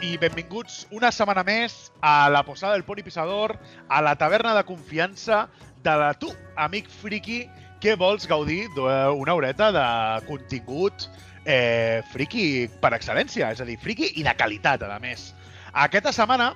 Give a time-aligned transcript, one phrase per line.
[0.00, 3.52] i benvinguts una setmana més a la posada del Poni Pisador,
[3.88, 5.42] a la taverna de confiança
[5.84, 7.42] de la tu, amic friki,
[7.80, 9.84] que vols gaudir d'una horeta de
[10.28, 11.06] contingut
[11.44, 15.30] eh, friki per excel·lència, és a dir, friki i de qualitat, a més.
[15.72, 16.50] Aquesta setmana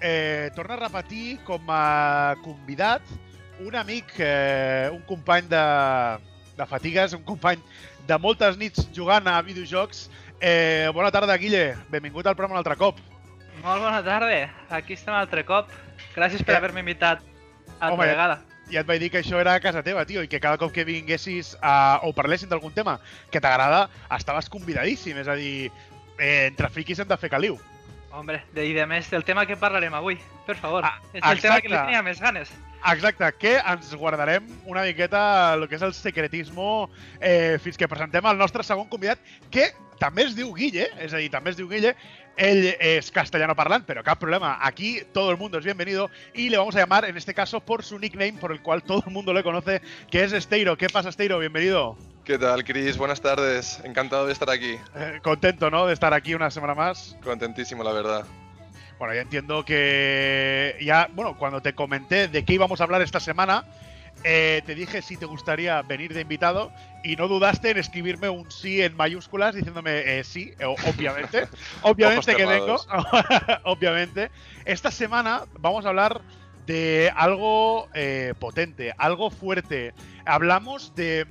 [0.00, 3.04] eh, torna a repetir com a convidat
[3.64, 5.66] un amic, eh, un company de,
[6.56, 7.60] de fatigues, un company
[8.06, 10.06] de moltes nits jugant a videojocs.
[10.40, 11.76] Eh, bona tarda, Guille.
[11.88, 12.98] Benvingut al programa un altre cop.
[13.62, 14.50] Molt bona tarda.
[14.70, 15.70] Aquí estem un altre cop.
[16.14, 17.22] Gràcies per Eh, haver-me invitat
[17.80, 18.42] altra home, vegada.
[18.70, 20.72] Ja et vaig dir que això era a casa teva, tio, i que cada cop
[20.72, 22.98] que vinguessis a, o parlessin d'algun tema
[23.30, 25.16] que t'agrada, estaves convidadíssim.
[25.16, 25.70] És a dir,
[26.18, 27.58] eh, entre friquis hem de fer caliu.
[28.10, 30.84] Hombre, de, i de més, del tema que parlarem avui, per favor.
[30.84, 31.92] Ah, és el tema que li exacte.
[31.92, 32.50] tenia més ganes.
[32.86, 36.86] Exacte, que ens guardarem una miqueta el que és el secretismo
[37.18, 39.18] eh, fins que presentem el nostre segon convidat,
[39.50, 41.96] que també es diu Guille, és a dir, també es diu Guille,
[42.36, 46.58] ell és castellano parlant, pero cap problema, aquí todo el mundo es bienvenido y le
[46.58, 49.32] vamos a llamar, en este caso, por su nickname, por el cual todo el mundo
[49.32, 50.76] le conoce, que es Esteiro.
[50.76, 51.38] ¿Qué pasa, Esteiro?
[51.38, 51.96] Bienvenido.
[52.24, 52.96] ¿Qué tal, Chris?
[52.96, 53.80] Buenas tardes.
[53.84, 54.76] Encantado de estar aquí.
[54.94, 57.16] Eh, contento, ¿no?, de estar aquí una semana más.
[57.22, 58.26] Contentísimo, la verdad.
[58.98, 63.20] Bueno, ya entiendo que ya, bueno, cuando te comenté de qué íbamos a hablar esta
[63.20, 63.64] semana,
[64.24, 66.72] eh, te dije si te gustaría venir de invitado
[67.04, 70.52] y no dudaste en escribirme un sí en mayúsculas diciéndome eh, sí,
[70.86, 71.46] obviamente,
[71.82, 72.76] obviamente que vengo,
[73.64, 74.30] obviamente.
[74.64, 76.22] Esta semana vamos a hablar
[76.66, 79.94] de algo eh, potente, algo fuerte.
[80.24, 81.26] Hablamos de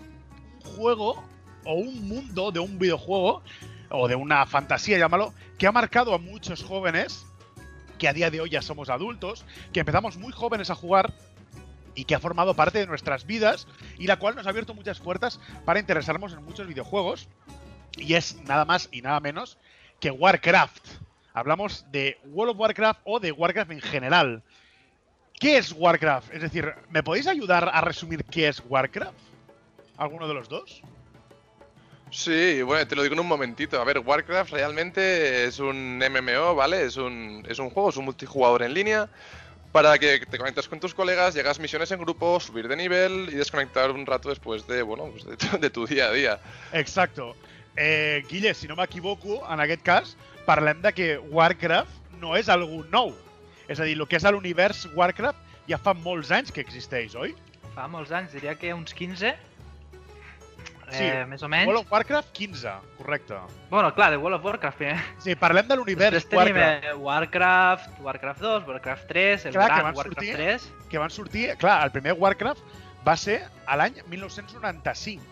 [0.63, 1.23] un juego
[1.65, 3.41] o un mundo de un videojuego
[3.89, 7.25] o de una fantasía, llámalo, que ha marcado a muchos jóvenes
[7.97, 11.13] que a día de hoy ya somos adultos, que empezamos muy jóvenes a jugar
[11.95, 13.67] y que ha formado parte de nuestras vidas
[13.97, 17.27] y la cual nos ha abierto muchas puertas para interesarnos en muchos videojuegos
[17.97, 19.57] y es nada más y nada menos
[19.99, 20.85] que Warcraft.
[21.33, 24.43] Hablamos de World of Warcraft o de Warcraft en general.
[25.39, 26.33] ¿Qué es Warcraft?
[26.33, 29.17] Es decir, ¿me podéis ayudar a resumir qué es Warcraft?
[29.97, 30.81] ¿Alguno de los dos?
[32.11, 33.79] Sí, bueno, te lo digo en un momentito.
[33.79, 36.83] A ver, Warcraft realmente es un MMO, ¿vale?
[36.83, 39.09] Es un, es un juego, es un multijugador en línea
[39.75, 43.35] para que te conectes con tus colegas, llegas misiones en grupo, subir de nivel y
[43.35, 46.39] desconectar un rato después de, bueno, pues de, tu, de tu día a día.
[46.71, 47.35] Exacto.
[47.75, 50.13] Eh, Guille, si no m'equivoco, en aquest cas,
[50.47, 53.11] parlem de que Warcraft no és algú nou.
[53.67, 57.33] És a dir, el que és l'univers Warcraft ja fa molts anys que existeix, oi?
[57.75, 59.33] Fa molts anys, diria que uns 15.
[60.91, 61.67] Sí, Eh, més o menys.
[61.67, 63.35] World of Warcraft 15, correcte.
[63.69, 64.99] Bueno, clar, de World of Warcraft primer.
[65.19, 69.67] Sí, parlem de l'univers Després tenim Warcraft, eh, Warcraft, Warcraft 2, Warcraft 3, el Clar,
[69.67, 70.35] que gran van Warcraft sortir.
[70.35, 70.71] 3.
[70.89, 71.57] que van sortir...
[71.57, 72.61] Clar, el primer Warcraft
[73.07, 75.23] va ser a l'any 1995.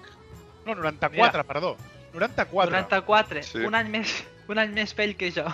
[0.66, 1.44] No, 94, Mira.
[1.44, 1.78] perdó.
[2.14, 2.72] 94.
[2.72, 3.58] 94, Sí.
[3.60, 5.46] un any més un any més vell que jo.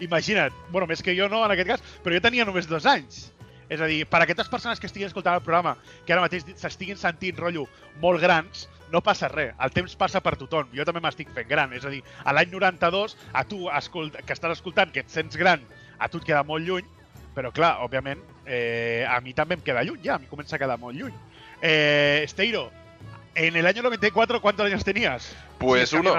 [0.00, 3.32] Imagina't, bueno, més que jo no en aquest cas, però jo tenia només dos anys.
[3.68, 5.76] És a dir, per a aquestes persones que estiguin escoltant el programa,
[6.06, 7.66] que ara mateix s'estiguin sentint rotllo
[8.00, 9.54] molt grans, no passa res.
[9.62, 10.70] El temps passa per tothom.
[10.76, 11.72] Jo també m'estic fent gran.
[11.76, 15.38] És a dir, a l'any 92, a tu escolt que estàs escoltant, que et sents
[15.40, 15.62] gran,
[15.98, 16.86] a tu et queda molt lluny,
[17.34, 20.62] però clar, òbviament, eh, a mi també em queda lluny ja, a mi comença a
[20.62, 21.14] quedar molt lluny.
[21.62, 22.70] Eh, Esteiro,
[23.34, 25.34] en el año 94, ¿cuántos años tenías?
[25.58, 26.14] Pues uno.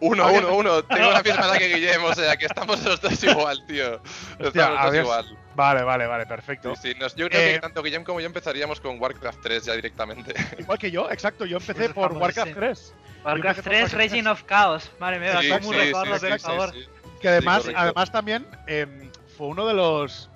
[0.00, 0.82] Uno, uno, uno.
[0.84, 4.00] Tengo la misma edad que Guillem, o sea que estamos los dos igual, tío.
[4.38, 5.38] Hostia, Estamos los dos igual.
[5.54, 6.74] Vale, vale, vale, perfecto.
[6.76, 9.64] Sí, sí, nos- yo creo Eh, que tanto Guillem como yo empezaríamos con Warcraft 3
[9.66, 10.32] ya directamente.
[10.58, 11.44] Igual que yo, exacto.
[11.44, 12.54] Yo empecé por Warcraft sí.
[12.54, 12.94] 3.
[13.24, 14.26] Warcraft empecé por 3, Warcraft Raging 3.
[14.32, 14.90] of Chaos.
[14.98, 16.72] Madre mía, Sí, ¿cómo sí, por sí, favor?
[16.72, 16.88] sí, sí.
[17.20, 20.28] Que además, además también em, fue uno de los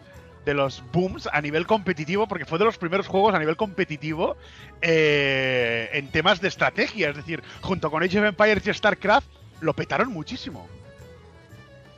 [0.45, 4.37] de los booms a nivel competitivo, porque fue de los primeros juegos a nivel competitivo
[4.81, 7.09] eh, en temas de estrategia.
[7.11, 9.27] Es decir, junto con Age of Empires y StarCraft,
[9.61, 10.69] lo petaron muchísimo.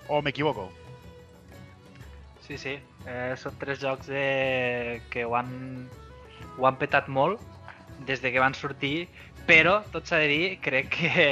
[0.07, 0.73] ¿O me equivoco?
[2.49, 2.79] Sí, sí.
[3.07, 5.03] Eh, són tres jocs de...
[5.13, 5.89] que ho han,
[6.57, 7.41] ho han petat molt
[8.09, 9.09] des de que van sortir,
[9.49, 11.27] però, tot s'ha de dir, crec que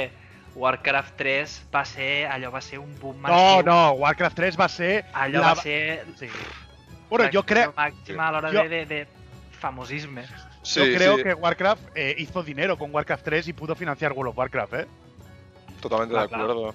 [0.57, 3.65] Warcraft 3 va ser, allò va ser un boom No, massiu.
[3.65, 5.05] no, Warcraft 3 va ser...
[5.13, 6.05] Allò la- va ser...
[6.17, 6.29] Sí.
[7.09, 9.07] Bueno, yo creo, Màxima a l'hora jo- de, de, de
[9.59, 10.25] famosisme.
[10.61, 14.11] Sí, yo creo sí, que Warcraft eh, hizo dinero con Warcraft 3 y pudo financiar
[14.11, 14.87] World of Warcraft, ¿eh?
[15.79, 16.73] totalmente Ah, de claro.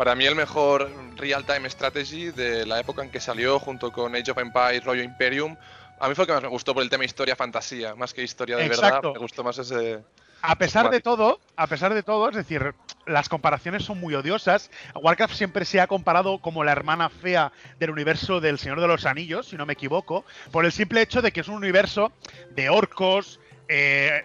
[0.00, 4.30] Para mí el mejor real-time strategy de la época en que salió junto con Age
[4.30, 5.54] of Empires, Royal Imperium.
[5.98, 8.56] A mí fue el que más me gustó por el tema historia-fantasía, más que historia
[8.56, 9.02] de verdad.
[9.02, 10.02] Me gustó más ese...
[10.40, 12.74] A pesar de todo, a pesar de todo, es decir,
[13.04, 14.70] las comparaciones son muy odiosas.
[14.94, 19.04] Warcraft siempre se ha comparado como la hermana fea del universo del Señor de los
[19.04, 22.10] Anillos, si no me equivoco, por el simple hecho de que es un universo
[22.52, 23.38] de orcos,
[23.68, 24.22] eh,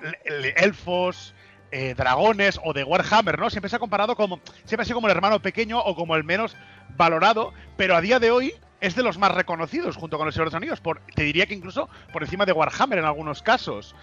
[0.56, 1.34] elfos,
[1.78, 3.50] eh, dragones o de Warhammer, ¿no?
[3.50, 6.24] Siempre se ha comparado como, siempre ha sido como el hermano pequeño o como el
[6.24, 6.56] menos
[6.96, 10.46] valorado, pero a día de hoy es de los más reconocidos junto con el Señor
[10.46, 10.82] de los Anillos,
[11.14, 13.94] te diría que incluso por encima de Warhammer en algunos casos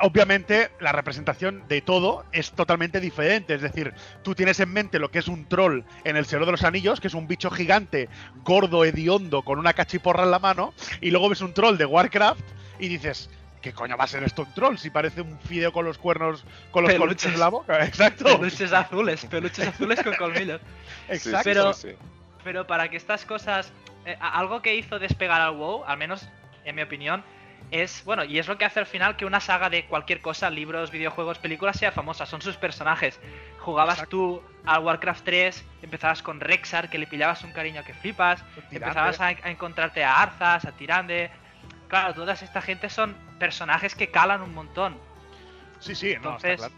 [0.00, 3.54] obviamente la representación de todo es totalmente diferente.
[3.54, 3.94] Es decir,
[4.24, 7.00] tú tienes en mente lo que es un troll en El Señor de los Anillos,
[7.00, 8.08] que es un bicho gigante,
[8.42, 12.44] gordo, hediondo, con una cachiporra en la mano, y luego ves un troll de Warcraft
[12.80, 13.30] y dices.
[13.62, 14.76] ¿Qué coño va a ser esto un troll?
[14.76, 16.98] Si parece un fideo con los cuernos, con los Peluches.
[17.22, 17.84] colmillos en la boca.
[17.84, 18.24] Exacto.
[18.38, 20.60] Peluches azules, peluches azules con colmillos.
[21.08, 21.40] Exacto.
[21.44, 21.96] Pero- sí, sí.
[22.44, 23.72] Pero para que estas cosas.
[24.04, 26.28] eh, algo que hizo despegar al WoW, al menos
[26.64, 27.24] en mi opinión,
[27.72, 28.04] es.
[28.04, 30.92] Bueno, y es lo que hace al final que una saga de cualquier cosa, libros,
[30.92, 32.24] videojuegos, películas, sea famosa.
[32.24, 33.18] Son sus personajes.
[33.58, 34.10] Jugabas Exacto.
[34.10, 38.44] tú al Warcraft 3, empezabas con Rexar, que le pillabas un cariño que flipas.
[38.70, 41.30] Empezabas a, a encontrarte a Arzas, a Tirande.
[41.88, 44.96] Claro, toda esta gente son personajes que calan un montón.
[45.78, 46.74] Sí, sí, no, está Entonces- claro.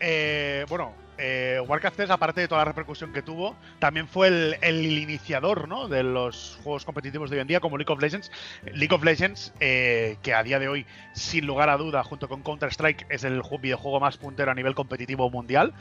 [0.00, 4.56] Eh, bueno, eh, Warcraft 3, aparte de toda la repercusión que tuvo, también fue el,
[4.60, 5.88] el iniciador ¿no?
[5.88, 8.30] de los juegos competitivos de hoy en día, como League of Legends.
[8.72, 12.42] League of Legends, eh, que a día de hoy, sin lugar a duda, junto con
[12.42, 15.74] Counter-Strike, es el ju- videojuego más puntero a nivel competitivo mundial.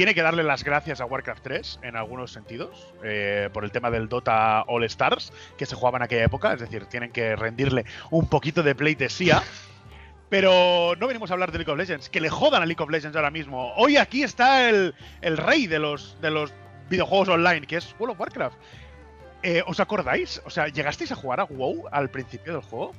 [0.00, 3.90] Tiene que darle las gracias a Warcraft 3 en algunos sentidos, eh, por el tema
[3.90, 7.84] del Dota All Stars, que se jugaba en aquella época, es decir, tienen que rendirle
[8.10, 9.42] un poquito de pleitesía.
[10.30, 12.88] Pero no venimos a hablar de League of Legends, que le jodan a League of
[12.88, 13.74] Legends ahora mismo.
[13.74, 16.50] Hoy aquí está el, el rey de los, de los
[16.88, 18.56] videojuegos online, que es World of Warcraft.
[19.42, 20.40] Eh, ¿Os acordáis?
[20.46, 22.94] O sea, ¿llegasteis a jugar a WoW al principio del juego?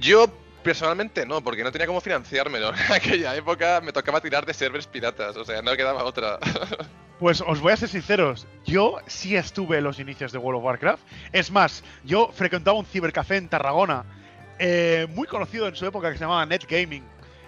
[0.00, 0.26] Yo
[0.64, 2.72] personalmente no, porque no tenía cómo financiármelo.
[2.88, 6.40] En aquella época me tocaba tirar de servers piratas, o sea, no quedaba otra.
[7.20, 10.64] Pues os voy a ser sinceros, yo sí estuve en los inicios de World of
[10.64, 11.02] Warcraft.
[11.32, 14.04] Es más, yo frecuentaba un cibercafé en Tarragona,
[14.58, 17.04] eh, muy conocido en su época, que se llamaba Net Gaming.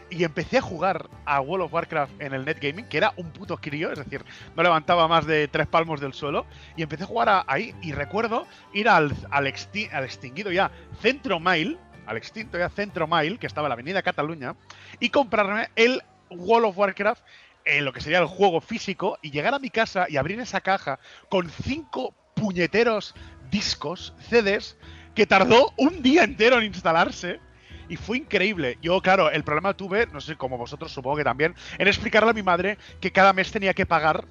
[0.09, 3.33] Y empecé a jugar a World of Warcraft en el Net Gaming, que era un
[3.33, 4.25] puto crío, es decir,
[4.55, 6.47] no levantaba más de tres palmos del suelo.
[6.77, 7.75] Y empecé a jugar ahí.
[7.83, 9.53] Y recuerdo ir al, al,
[9.93, 10.71] al extinguido ya
[11.03, 14.55] Centro Mile, al extinto ya Centro Mile, que estaba en la Avenida Cataluña,
[15.01, 17.23] y comprarme el World of Warcraft
[17.65, 20.61] en lo que sería el juego físico y llegar a mi casa y abrir esa
[20.61, 20.99] caja
[21.29, 23.15] con cinco puñeteros
[23.51, 24.77] discos, CDs,
[25.15, 27.41] que tardó un día entero en instalarse.
[27.89, 28.79] Y fue increíble.
[28.83, 32.35] Yo, claro, el problema tuve, no sé, como vosotros supongo que también, en explicarle a
[32.35, 34.25] mi madre que cada mes tenía que pagar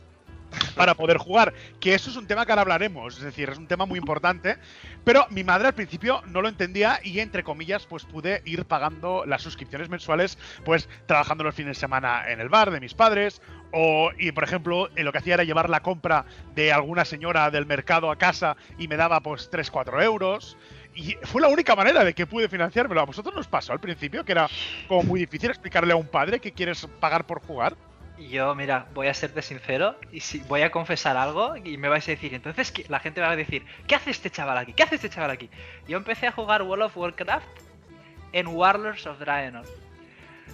[0.76, 1.54] para poder jugar.
[1.80, 4.58] Que eso es un tema que ahora hablaremos, es decir, es un tema muy importante.
[5.04, 9.26] Pero mi madre al principio no lo entendía y, entre comillas, pues pude ir pagando
[9.26, 13.42] las suscripciones mensuales, pues trabajando los fines de semana en el bar de mis padres.
[13.72, 16.26] O, y por ejemplo, eh, lo que hacía era llevar la compra
[16.56, 20.58] de alguna señora del mercado a casa y me daba pues 3-4 euros.
[20.96, 23.02] Y fue la única manera de que pude financiármelo.
[23.02, 24.48] ¿A vosotros nos pasó al principio que era
[24.88, 27.76] como muy difícil explicarle a un padre que quieres pagar por jugar?
[28.18, 32.08] Yo, mira, voy a serte sincero y si voy a confesar algo y me vais
[32.08, 32.86] a decir, entonces ¿qué?
[32.88, 34.72] la gente va a decir, ¿qué hace este chaval aquí?
[34.74, 35.50] ¿Qué hace este chaval aquí?
[35.88, 37.46] Yo empecé a jugar World of Warcraft
[38.32, 39.66] en Warlords of Draenor,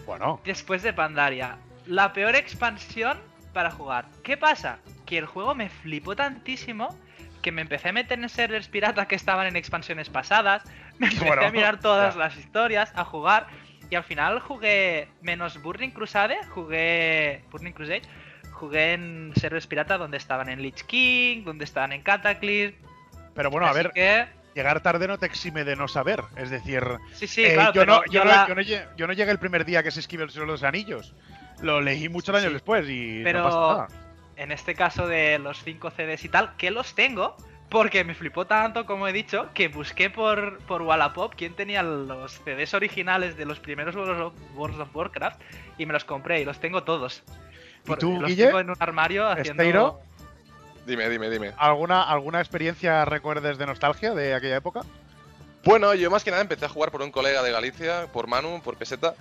[0.05, 1.57] Bueno, después de Pandaria.
[1.85, 3.19] La peor expansión
[3.53, 4.05] para jugar.
[4.24, 4.79] ¿Qué pasa?
[5.05, 6.97] Que el juego me flipó tantísimo
[7.41, 10.63] que me empecé a meter en servers pirata que estaban en expansiones pasadas,
[11.00, 12.19] me empecé Bueno, a mirar todas ya.
[12.19, 13.47] las historias, a jugar
[13.91, 18.01] y al final jugué menos Burning Crusade, jugué Burning Crusade,
[18.53, 22.74] jugué en servers pirata donde estaban en Lich King, donde estaban en Cataclysm.
[23.36, 26.21] pero bueno, a ver, que llegar tarde no te exime de no saber.
[26.38, 26.83] Es decir,
[27.13, 29.13] sí, sí, eh, claro, yo, no, yo, yo no, la- yo no lle- yo no
[29.13, 31.13] llegué el primer día que se escribió el Señor de los Anillos.
[31.62, 32.53] Lo leí muchos años Sí.
[32.53, 33.88] después y Pero- no pasa nada.
[34.38, 37.36] en este caso de los 5 CDs y tal, que los tengo,
[37.71, 42.33] porque me flipó tanto, como he dicho, que busqué por, por Wallapop quién tenía los
[42.43, 45.41] CDs originales de los primeros World of, World of Warcraft
[45.77, 47.23] y me los compré y los tengo todos.
[47.87, 48.47] ¿Y tú, los Guille?
[48.47, 49.63] tengo en un armario haciendo...
[49.63, 50.01] Esteiro,
[50.85, 51.53] dime, dime, dime.
[51.57, 54.81] ¿alguna, ¿alguna experiencia recuerdes de nostalgia de aquella época?
[55.63, 58.61] Bueno, yo más que nada empecé a jugar por un colega de Galicia, por Manu,
[58.61, 59.15] por Peseta,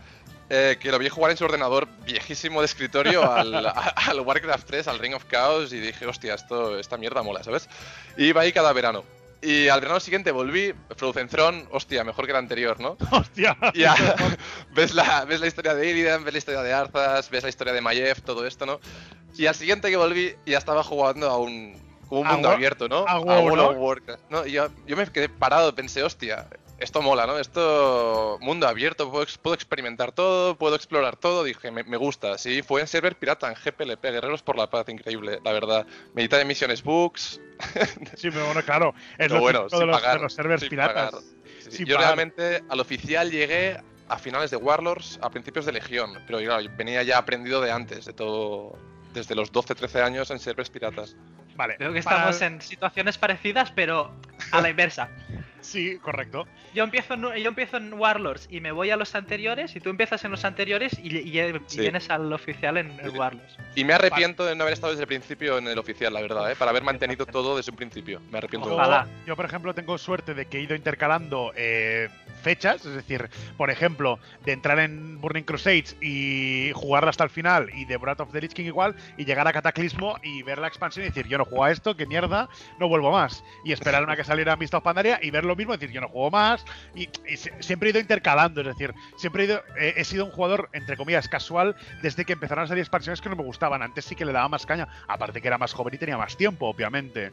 [0.50, 3.70] eh, que lo vi jugar en su ordenador viejísimo de escritorio al, a-
[4.08, 7.68] al Warcraft 3, al Ring of Chaos, y dije, hostia, esto, esta mierda mola, ¿sabes?
[8.16, 9.04] Y iba ahí cada verano.
[9.42, 12.98] Y al verano siguiente volví, Frozen Throne, hostia, mejor que el anterior, ¿no?
[13.10, 13.56] Hostia.
[13.74, 13.94] Ya,
[14.74, 17.72] ves la, ves la historia de Illidan, ves la historia de Arthas, ves la historia
[17.72, 18.80] de Maiev, todo esto, ¿no?
[19.38, 22.86] Y al siguiente que volví, ya estaba jugando a un, como un A mundo abierto,
[22.88, 23.06] ¿no?
[23.08, 23.68] a World ¿no?
[23.70, 24.46] of Warcraft, ¿no?
[24.46, 26.46] Y yo, yo me quedé parado, pensé, hostia,
[26.80, 27.38] esto mola, ¿no?
[27.38, 32.38] Esto, mundo abierto, puedo, puedo experimentar todo, puedo explorar todo, dije, me, me gusta.
[32.38, 35.86] Sí, fue en server pirata, en GPLP, Guerreros por la Paz, increíble, la verdad.
[36.14, 37.40] Medita de misiones books,
[38.16, 38.94] Sí, pero bueno, claro.
[39.12, 40.16] Es pero lo bueno, típico de sin los, pagar.
[40.16, 41.10] de los servers sin piratas.
[41.12, 41.22] pagar.
[41.62, 42.16] Sí, Sin yo pagar.
[42.16, 46.70] realmente al oficial llegué a finales de Warlords, a principios de Legión, pero claro, yo
[46.76, 48.76] venía ya aprendido de antes, de todo,
[49.12, 51.14] desde los 12-13 años en servers piratas.
[51.56, 51.76] Vale.
[51.78, 54.10] Veo que para- estamos en situaciones parecidas, pero
[54.50, 55.10] a la inversa.
[55.60, 56.46] Sí, correcto.
[56.74, 59.90] Yo empiezo, en, yo empiezo en Warlords y me voy a los anteriores, y tú
[59.90, 61.80] empiezas en los anteriores y, y- y Sí.
[61.80, 63.08] vienes al oficial en, Sí.
[63.18, 63.56] Warlords.
[63.74, 66.50] Y me arrepiento de no haber estado desde el principio en el oficial, la verdad,
[66.50, 66.56] ¿eh?
[66.56, 68.20] para haber mantenido todo desde un principio.
[68.30, 68.68] Me arrepiento.
[68.68, 69.06] Yo, Ojalá.
[69.26, 72.08] yo, por ejemplo, tengo suerte de que he ido intercalando eh,
[72.42, 77.68] fechas, es decir, por ejemplo, de entrar en Burning Crusades y jugarla hasta el final,
[77.74, 80.68] y de Breath of the Lich King igual, y llegar a Cataclismo y ver la
[80.68, 82.48] expansión y decir, yo no juego a esto, qué mierda,
[82.78, 83.44] no vuelvo más.
[83.64, 86.00] Y esperarme a que saliera Mist of Pandaria y ver lo mismo, y decir, yo
[86.00, 86.64] no juego más.
[86.94, 87.08] Y,
[87.60, 91.28] siempre he ido intercalando, es decir, siempre he, ido, he sido un jugador, entre comillas,
[91.28, 93.82] casual, desde que empezaron a salir expansiones que no me gustaban.
[93.82, 96.36] Antes sí que le daba más caña, aparte que era más joven y tenía más
[96.36, 97.32] tiempo, obviamente.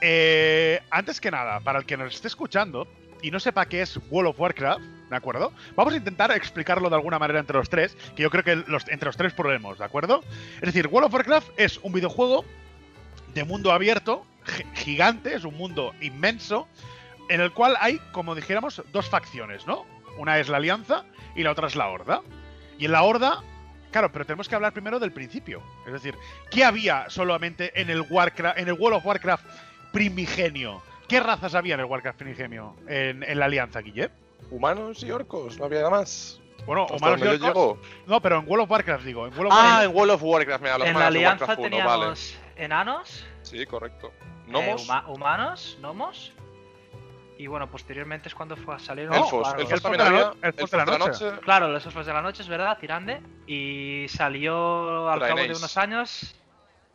[0.00, 2.86] Eh, antes que nada, para el que nos esté escuchando
[3.22, 5.52] y no sepa qué es World of Warcraft, ¿de acuerdo?
[5.74, 9.06] Vamos a intentar explicarlo de alguna manera entre los tres, que yo creo que entre
[9.06, 10.22] los tres podremos, ¿de acuerdo?
[10.56, 12.44] Es decir, World of Warcraft es un videojuego
[13.32, 16.68] de mundo abierto, gi- gigante, es un mundo inmenso,
[17.28, 19.84] en el cual hay, como dijéramos, dos facciones, ¿no?
[20.18, 21.04] Una es la Alianza
[21.34, 22.22] y la otra es la Horda.
[22.78, 23.42] Y en la Horda,
[23.90, 25.62] claro, pero tenemos que hablar primero del principio.
[25.86, 26.14] Es decir,
[26.50, 29.44] ¿qué había solamente en el Warcraft, en el World of Warcraft
[29.92, 30.82] primigenio?
[31.08, 34.10] ¿Qué razas había en el Warcraft primigenio en, en la Alianza, Guille?
[34.50, 36.40] Humanos y orcos, no había nada más.
[36.66, 37.78] Bueno, Hasta humanos y donde yo orcos- llego.
[38.06, 39.26] No, pero en World of Warcraft digo.
[39.26, 41.58] En World of Ah, Warcraft- en World of Warcraft, mira, los En la alianza Warcraft
[41.60, 41.98] 1, teníamos
[42.56, 42.64] vale.
[42.64, 44.08] enanos, Sí, correcto.
[44.08, 46.32] eh, Nomos, huma- humanos, gnomos.
[47.38, 49.70] Y bueno, posteriormente es cuando fue a salir No, elfos, Warlords.
[49.72, 51.24] elfos de la había, no- elfos elfos de la de la noche.
[51.26, 51.40] noche.
[51.42, 53.20] Claro, los elfos de la noche es verdad, Tirande.
[53.46, 56.34] Y salió al cabo de unos años.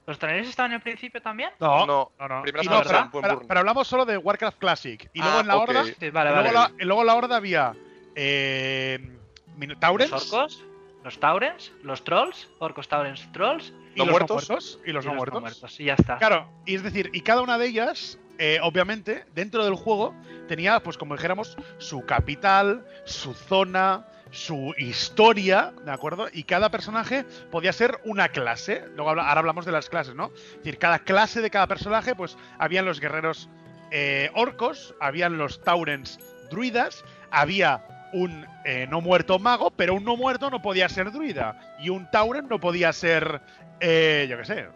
[0.07, 1.51] ¿Los Draenei estaban en el principio también?
[1.59, 2.41] No, No, no, no.
[2.41, 3.11] primero no,
[3.47, 5.09] pero, hablamos solo de Warcraft Classic.
[5.13, 5.69] Y luego Ah, en la ok.
[5.69, 5.83] Horda.
[5.85, 6.53] Sí, y vale, luego, vale.
[6.75, 7.73] la, y luego en la Horda había.
[8.15, 9.17] Eh,
[9.57, 10.09] Minotaurens.
[10.11, 10.63] Los orcos,
[11.03, 14.49] los taurens, los trolls, orcos, taurens, trolls y ¿No los muertos?
[14.49, 14.79] no muertos.
[14.85, 15.79] Y los y no los muertos.
[15.79, 16.17] Y ya está.
[16.17, 20.15] Claro, y es decir, y cada una de ellas, eh, obviamente, dentro del juego,
[20.47, 26.25] tenía, pues como dijéramos, su capital, su zona, su historia, ¿de acuerdo?
[26.33, 28.83] Y cada personaje podía ser una clase.
[28.95, 30.31] Luego ahora hablamos de las clases, ¿no?
[30.33, 33.47] Es decir, cada clase de cada personaje, pues habían los guerreros
[33.91, 36.17] eh, orcos, habían los taurens
[36.49, 41.75] druidas, había un eh, no muerto mago, pero un no muerto no podía ser druida.
[41.79, 43.39] Y un tauren no podía ser,
[43.79, 44.67] eh, yo qué sé,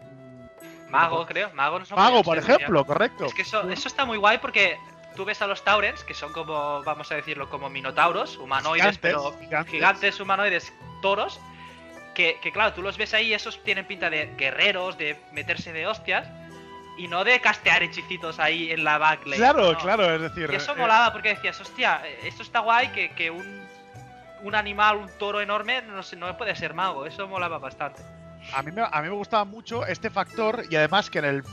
[0.96, 1.50] Mago, creo.
[1.54, 3.26] Mago, no son Mago, por ser, ejemplo, correcto.
[3.26, 4.78] Es que eso, eso está muy guay porque
[5.14, 9.00] tú ves a los Taurens, que son como, vamos a decirlo, como minotauros, humanoides, Gigantes,
[9.00, 9.72] pero gigantes.
[9.72, 10.72] gigantes, humanoides,
[11.02, 11.40] toros.
[12.14, 15.86] Que, que claro, tú los ves ahí esos tienen pinta de guerreros, de meterse de
[15.86, 16.26] hostias.
[16.98, 19.36] Y no de castear hechicitos ahí en la backlane.
[19.36, 19.78] Claro, no.
[19.78, 20.48] claro, es decir.
[20.50, 23.66] Y eso eh, molaba porque decías, hostia, esto está guay que, que un,
[24.42, 27.04] un animal, un toro enorme, no, no puede ser mago.
[27.04, 28.00] Eso molaba bastante.
[28.54, 31.44] A, mí me, a mí me gustaba mucho este factor y además que en el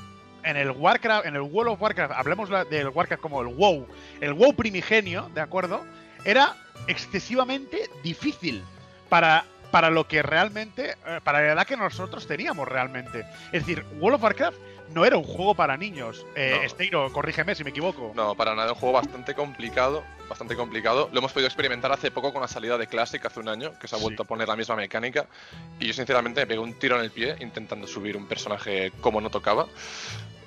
[0.44, 3.88] en el Warcraft, en el World of Warcraft, hablemos del Warcraft como el WoW,
[4.22, 5.86] el WoW primigenio, ¿de acuerdo?
[6.26, 6.56] Era
[6.88, 8.64] excesivamente difícil
[9.10, 13.26] para, para lo que realmente, eh, para la edad que nosotros teníamos realmente.
[13.52, 14.58] Es decir, World of Warcraft
[14.94, 16.26] no era un juego para niños.
[16.36, 16.64] Eh, No.
[16.64, 18.12] Esteiro, corrígeme si me equivoco.
[18.16, 21.10] No, para nada, un juego bastante complicado, bastante complicado.
[21.12, 23.88] Lo hemos podido experimentar hace poco con la salida de Classic hace un año, que
[23.88, 24.04] se ha Sí.
[24.04, 25.26] vuelto a poner la misma mecánica.
[25.80, 29.20] Y yo sinceramente me pegué un tiro en el pie intentando subir un personaje como
[29.22, 29.68] no tocaba.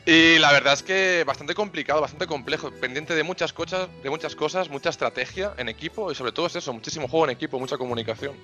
[0.08, 4.36] Y la verdad es que bastante complicado, bastante complejo, pendiente de muchas cosas, de muchas
[4.36, 7.76] cosas, mucha estrategia en equipo y sobre todo es eso, muchísimo juego en equipo, mucha
[7.76, 8.36] comunicación.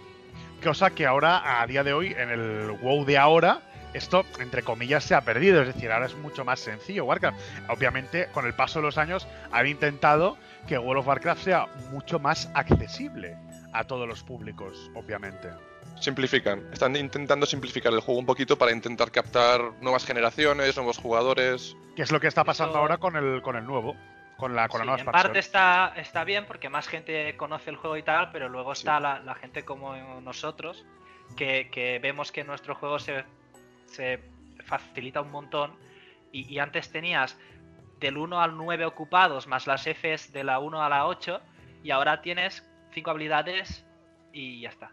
[0.60, 3.62] Cosa que ahora, a día de hoy, en el WoW de ahora,
[3.94, 5.62] esto, entre comillas, se ha perdido.
[5.62, 7.38] Es decir, ahora es mucho más sencillo Warcraft.
[7.68, 12.18] Obviamente, con el paso de los años, han intentado que World of Warcraft sea mucho
[12.18, 13.36] más accesible
[13.72, 15.48] a todos los públicos, obviamente.
[16.00, 21.76] Simplifican, están intentando simplificar el juego un poquito para intentar captar nuevas generaciones, nuevos jugadores.
[21.96, 23.94] Que es lo que está pasando Eso- ahora con el, con el nuevo,
[24.36, 25.22] con la, con la Sí, nueva en expansión.
[25.22, 28.98] parte está, está bien porque más gente conoce el juego y tal, pero luego está
[28.98, 30.84] la, la gente como nosotros,
[31.36, 33.24] que, que vemos que nuestro juego se,
[33.94, 34.20] se
[34.64, 35.74] facilita un montón
[36.32, 37.38] y, y antes tenías
[38.02, 41.40] del 1 al 9 ocupados, más las Fs de la 1 a la 8,
[41.84, 43.86] y ahora tienes 5 habilidades
[44.32, 44.92] y ya está.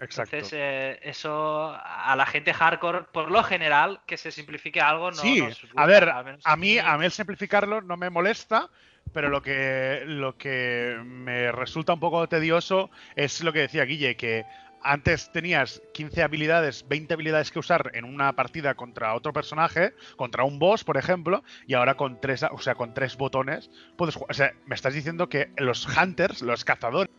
[0.00, 0.36] Exacto.
[0.36, 5.16] Entonces, eh, eso a la gente hardcore, por lo general, que se simplifique algo, no
[5.16, 8.10] sí, nos gusta, a ver, al menos a mí, a mí el simplificarlo no me
[8.10, 8.68] molesta,
[9.14, 14.16] pero lo que, lo que me resulta un poco tedioso es lo que decía Guille,
[14.16, 14.44] que
[14.82, 20.44] antes tenías 15 habilidades, 20 habilidades que usar en una partida contra otro personaje, contra
[20.44, 24.30] un boss, por ejemplo, y ahora con tres, o sea, con tres botones puedes jugar.
[24.30, 27.10] O sea, me estás diciendo que los hunters, los cazadores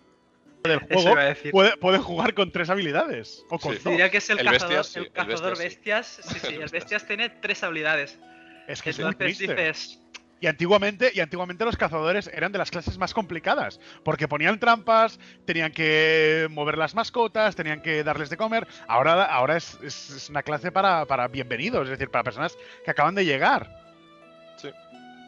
[0.64, 1.16] del juego,
[1.52, 3.46] puede- pueden jugar con tres habilidades.
[3.50, 3.90] O con Sí.
[3.90, 6.42] Diría que es el, El cazador, bestias, sí, el el cazador bestias, bestias.
[6.42, 7.08] Sí, sí, El bestias.
[7.08, 8.20] tiene tres habilidades.
[8.68, 10.02] Es que Entonces dices,
[10.40, 15.20] Y antiguamente, y antiguamente los cazadores eran de las clases más complicadas, porque ponían trampas,
[15.46, 18.68] tenían que mover las mascotas, tenían que darles de comer.
[18.88, 22.92] Ahora, ahora es, es- es una clase para, para bienvenidos, es decir, para personas que
[22.92, 23.68] acaban de llegar.
[24.58, 24.70] Sí,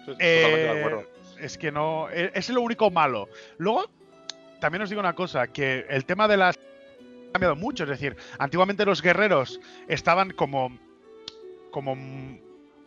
[0.06, 1.04] sí, Eh, totalmente de acuerdo.
[1.40, 2.08] Es que no.
[2.12, 3.30] e- Es lo único malo.
[3.58, 3.90] Luego,
[4.60, 6.56] también os digo una cosa, que el tema de las.
[6.56, 7.84] ha cambiado mucho.
[7.86, 10.78] Es decir, antiguamente los guerreros estaban como.
[11.72, 11.96] como.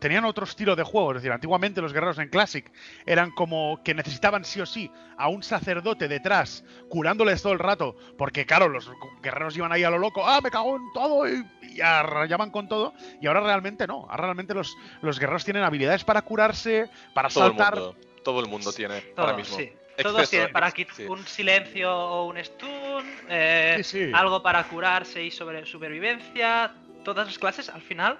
[0.02, 1.12] Tenían otro estilo de juego.
[1.12, 2.71] Es decir, antiguamente los guerreros en Classic
[3.06, 7.97] eran como que necesitaban sí o sí a un sacerdote detrás, curándoles todo el rato.
[8.18, 8.90] Porque, claro, los
[9.23, 10.26] guerreros iban ahí a lo loco.
[10.26, 11.28] ¡Ah, me cago en todo!
[11.28, 12.92] Y, y arrayaban con todo.
[13.21, 14.06] Y ahora realmente no.
[14.11, 17.75] Ahora realmente los, los guerreros tienen habilidades para curarse, para Todo el saltar.
[17.76, 19.56] mundo, todo el mundo tiene todo, ahora mismo.
[19.56, 19.73] sí.
[20.02, 20.87] Todos tienen para sí.
[21.06, 24.11] un silencio o un stun, eh, Sí, sí.
[24.12, 26.73] algo para curarse y sobre supervivencia.
[27.04, 28.18] Todas las clases, al final,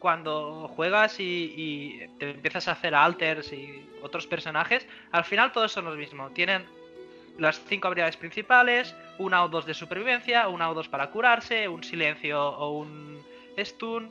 [0.00, 5.70] cuando juegas y, y te empiezas a hacer alters y otros personajes, al final todos
[5.70, 6.34] son los mismos.
[6.34, 6.64] Tienen
[7.38, 11.84] las cinco habilidades principales, una o dos de supervivencia, una o dos para curarse, un
[11.84, 13.22] silencio o un
[13.58, 14.10] stun.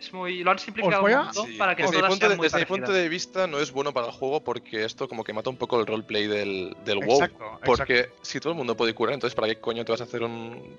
[0.00, 2.30] Es muy, lo han simplificado un montón Sí, para que desde mi todas punto, sean
[2.32, 5.08] de, muy desde mi punto de vista no es bueno para el juego porque esto
[5.08, 7.22] como que mata un poco el roleplay del, del WoW.
[7.22, 10.04] Exacto, Porque si todo el mundo puede curar, entonces ¿para qué coño te vas a
[10.04, 10.76] hacer un,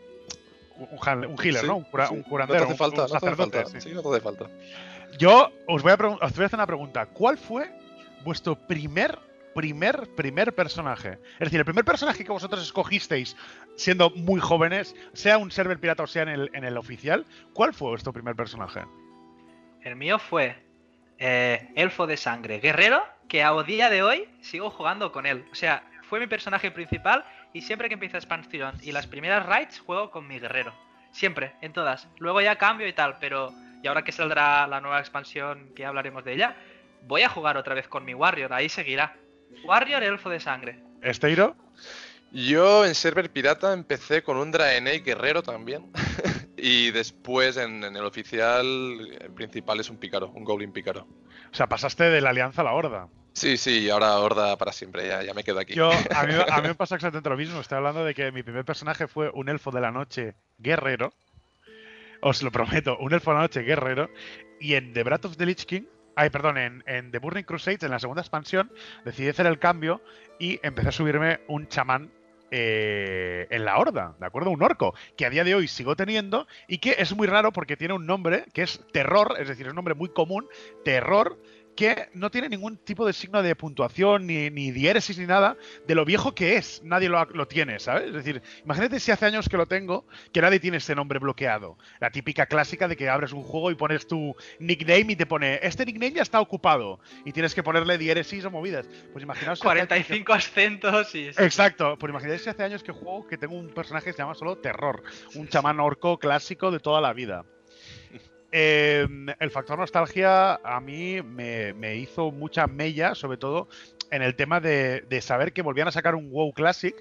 [0.78, 1.78] un, healer, Sí, ¿no?
[1.78, 2.14] Un, cura- sí.
[2.14, 2.60] un curandero.
[2.62, 3.80] No te hace falta, un no te hace sacerdote, falta.
[3.82, 3.90] sí.
[3.90, 4.46] Sí, no te hace falta.
[5.18, 7.06] Yo os voy, a pregun- os voy a hacer una pregunta.
[7.06, 7.72] ¿Cuál fue
[8.24, 9.18] vuestro primer,
[9.54, 11.20] primer, primer personaje?
[11.34, 13.38] Es decir, el primer personaje que vosotros escogisteis
[13.78, 17.74] siendo muy jóvenes, sea un server pirata o sea en el, en el oficial, ¿cuál
[17.74, 18.82] fue vuestro primer personaje?
[19.82, 20.56] El mío fue
[21.20, 25.46] eh, Elfo de Sangre, guerrero, que a día de hoy sigo jugando con él.
[25.52, 27.24] O sea, fue mi personaje principal
[27.56, 30.74] y siempre que empieza expansión y las primeras raids juego con mi guerrero.
[31.12, 32.10] Siempre, en todas.
[32.20, 36.26] Luego ya cambio y tal, pero y ahora que saldrá la nueva expansión, que hablaremos
[36.26, 36.58] de ella,
[37.04, 39.16] voy a jugar otra vez con mi Warrior, ahí seguirá.
[39.64, 40.84] Warrior Elfo de Sangre.
[41.02, 41.56] ¿Esteiro?
[42.34, 45.90] Yo en server pirata empecé con un Draenei guerrero también.
[46.58, 48.66] y después en, en el oficial
[49.22, 51.08] el principal es un pícaro, un goblin pícaro.
[51.52, 53.08] O sea, pasaste de la alianza a la horda.
[53.34, 55.74] Sí, sí, y ahora horda para siempre, ya, ya me quedo aquí.
[55.74, 57.60] Yo, a mí, a mí me pasa exactamente lo mismo.
[57.60, 61.14] Estoy hablando de que mi primer personaje fue un elfo de la noche guerrero.
[62.22, 64.10] Os lo prometo, un elfo de la noche guerrero.
[64.60, 65.84] Y en The Breath of the Lich King,
[66.16, 68.72] ay, perdón, en, en The Burning Crusades, en la segunda expansión,
[69.04, 70.02] decidí hacer el cambio
[70.40, 72.12] y empecé a subirme un chamán
[72.52, 74.52] eh, en la horda, ¿de acuerdo?
[74.52, 77.78] Un orco, que a día de hoy sigo teniendo y que es muy raro porque
[77.78, 80.48] tiene un nombre que es terror, es decir, es un nombre muy común,
[80.84, 81.38] terror,
[81.76, 85.96] que no tiene ningún tipo de signo de puntuación, ni, ni diéresis, ni nada, de
[85.96, 86.82] lo viejo que es.
[86.84, 88.08] Nadie lo, lo tiene, ¿sabes?
[88.08, 91.78] Es decir, imagínate si hace años que lo tengo, que nadie tiene ese nombre bloqueado.
[92.00, 95.60] La típica clásica de que abres un juego y pones tu nickname y te pone,
[95.62, 98.88] este nickname ya está ocupado, y tienes que ponerle diéresis o movidas.
[99.12, 99.60] Pues imaginaos...
[99.60, 101.28] si hace años que- 45 acentos y...
[101.28, 104.36] Exacto, pues imagináis si hace años que juego que tengo un personaje que se llama
[104.36, 105.04] solo Terror,
[105.36, 107.44] un chamán orco clásico de toda la vida.
[108.58, 109.06] Eh,
[109.42, 113.68] el factor nostalgia a mí me, me hizo mucha mella, sobre todo
[114.12, 116.96] en el tema de, de saber que volvían a sacar un WoW Classic.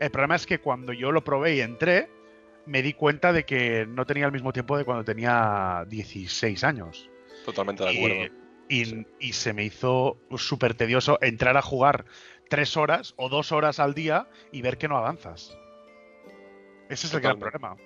[0.00, 2.08] El problema es que cuando yo lo probé y entré,
[2.64, 7.10] me di cuenta de que no tenía el mismo tiempo de cuando tenía 16 años.
[7.44, 8.32] Totalmente de acuerdo.
[8.70, 9.06] Y, Sí.
[9.20, 12.06] y se me hizo súper tedioso entrar a jugar
[12.48, 15.56] tres horas o dos horas al día y ver que no avanzas.
[16.88, 17.76] Ese es el gran problema.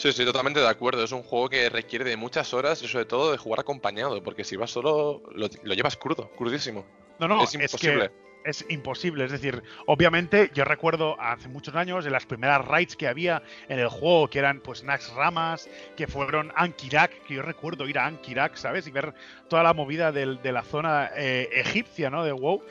[0.00, 1.04] Sí, sí, totalmente de acuerdo.
[1.04, 4.44] Es un juego que requiere de muchas horas y sobre todo de jugar acompañado, porque
[4.44, 6.86] si vas solo lo, lo llevas crudo, crudísimo.
[7.18, 8.08] No, no, es imposible.
[8.42, 9.26] que es imposible.
[9.26, 13.78] Es decir, obviamente, yo recuerdo hace muchos años en las primeras raids que había en
[13.78, 18.06] el juego, que eran pues Nax Ramas, que fueron Ankirak, que yo recuerdo ir a
[18.06, 18.86] Ankirak, ¿sabes?
[18.86, 19.12] Y ver
[19.50, 22.24] toda la movida del- de la zona eh, egipcia, ¿no?
[22.24, 22.62] De WoW.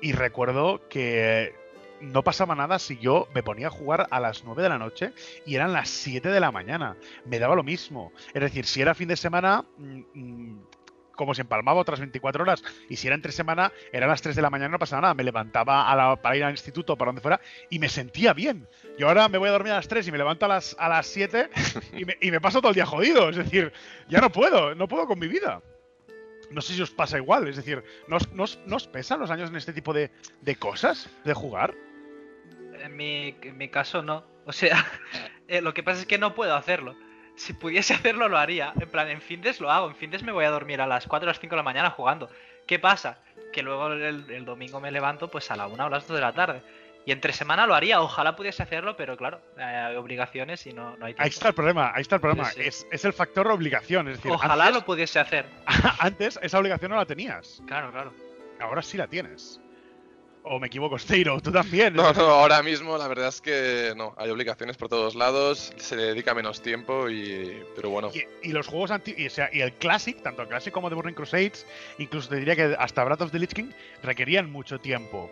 [0.00, 1.52] Y recuerdo que
[2.00, 5.12] no pasaba nada si yo me ponía a jugar a las 9 de la noche
[5.44, 6.96] y eran las 7 de la mañana.
[7.24, 8.12] Me daba lo mismo.
[8.34, 10.66] Es decir, si era fin de semana, mm, mm,
[11.16, 12.62] como si empalmaba otras 24 horas.
[12.88, 15.14] Y si era entre semana, era las 3 de la mañana, no pasaba nada.
[15.14, 18.68] Me levantaba para ir al instituto, para donde fuera, y me sentía bien.
[18.98, 20.88] Y ahora me voy a dormir a las 3 y me levanto a las, a
[20.88, 21.50] las 7
[21.96, 23.30] y me, y me paso todo el día jodido.
[23.30, 23.72] Es decir,
[24.08, 25.62] ya no puedo, no puedo con mi vida.
[26.50, 29.56] No sé si os pasa igual, es decir, ¿nos, nos, nos pesan los años en
[29.56, 31.74] este tipo de, de cosas, de jugar?
[32.86, 34.24] En mi, en mi caso no.
[34.44, 34.84] O sea,
[35.48, 36.94] eh, lo que pasa es que no puedo hacerlo.
[37.36, 38.72] Si pudiese hacerlo lo haría.
[38.80, 39.88] En plan, en Findes lo hago.
[39.88, 41.90] En Findes me voy a dormir a las 4 o las 5 de la mañana
[41.90, 42.30] jugando.
[42.66, 43.18] ¿Qué pasa?
[43.52, 46.20] Que luego el, el domingo me levanto pues a la 1 o las 2 de
[46.20, 46.62] la tarde.
[47.06, 50.96] Y entre semana lo haría, ojalá pudiese hacerlo, pero claro, eh, hay obligaciones y no,
[50.96, 51.22] no hay tiempo.
[51.22, 52.46] Ahí está el problema, ahí está el problema.
[52.46, 52.68] Sí, sí.
[52.68, 54.08] Es, es el factor obligación.
[54.08, 55.46] Es decir, Ojalá antes, lo pudiese hacer.
[56.00, 57.62] antes esa obligación no la tenías.
[57.68, 58.12] Claro, claro.
[58.58, 59.60] Ahora sí la tienes.
[60.48, 61.94] O me equivoco, Steiro, tú también.
[61.94, 65.96] No, no, ahora mismo la verdad es que no, hay obligaciones por todos lados, se
[65.96, 67.62] le dedica menos tiempo y...
[67.74, 68.10] Pero bueno.
[68.14, 70.88] Y, y los juegos antiguos, y, o sea, y el Classic, tanto el Classic como
[70.88, 71.66] The Burning Crusades,
[71.98, 73.70] incluso te diría que hasta Breath of the Lich King,
[74.02, 75.30] requerían mucho tiempo.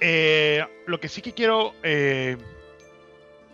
[0.00, 2.36] Eh, lo que sí que quiero eh,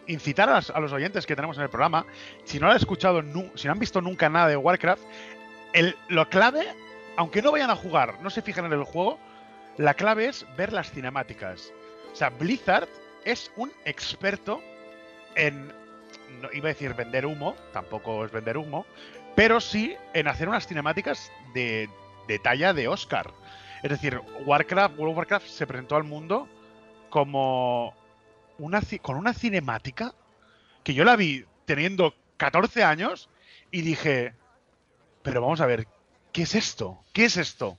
[0.06, 2.04] incitar a, los oyentes que tenemos en el programa,
[2.44, 5.02] si no han escuchado, nu- si no han visto nunca nada de Warcraft,
[5.72, 6.66] el, lo clave,
[7.16, 9.18] aunque no vayan a jugar, no se fijen en el juego,
[9.80, 11.72] la clave es ver las cinemáticas.
[12.12, 12.86] O sea, Blizzard
[13.24, 14.60] es un experto
[15.36, 15.68] en,
[16.42, 18.84] no, iba a decir vender humo, tampoco es vender humo,
[19.34, 21.88] pero sí en hacer unas cinemáticas de,
[22.28, 23.32] de talla de Oscar.
[23.82, 26.46] Es decir, Warcraft, World of Warcraft se presentó al mundo
[27.08, 27.94] como
[28.58, 30.14] una con una cinemática
[30.84, 33.30] que yo la vi teniendo 14 años
[33.70, 34.34] y dije,
[35.22, 35.88] pero vamos a ver,
[36.32, 37.02] ¿qué es esto?
[37.14, 37.78] ¿Qué es esto?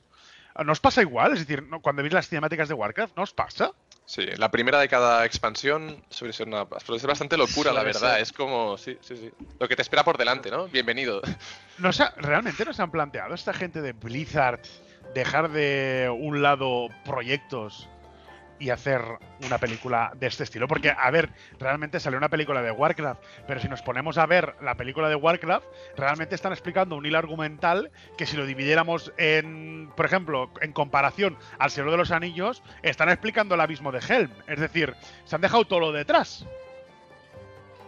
[0.66, 1.34] ¿Nos pasa igual?
[1.34, 1.82] Es decir, ¿no?
[1.82, 3.72] cuando veis las cinemáticas de Warcraft, ¿no os pasa?
[4.06, 8.20] Sí, la primera de cada expansión suele ser, una, suele ser bastante locura, la verdad.
[8.20, 9.32] Es como, sí, sí, sí.
[9.60, 10.68] Lo que te espera por delante, ¿no?
[10.68, 11.22] Bienvenido.
[11.78, 14.60] ¿No se ha- ¿Realmente no se han planteado esta gente de Blizzard
[15.14, 17.88] dejar de un lado proyectos
[18.62, 19.02] y hacer
[19.44, 20.68] una película de este estilo?
[20.68, 24.56] Porque, a ver, realmente salió una película de Warcraft, pero si nos ponemos a ver
[24.62, 25.66] la película de Warcraft,
[25.98, 31.38] realmente están explicando un hilo argumental que si lo dividiéramos en, por ejemplo, en comparación
[31.58, 34.32] al Señor de los Anillos, están explicando el abismo de Helm.
[34.46, 34.94] Es decir,
[35.26, 36.46] se han dejado todo lo detrás.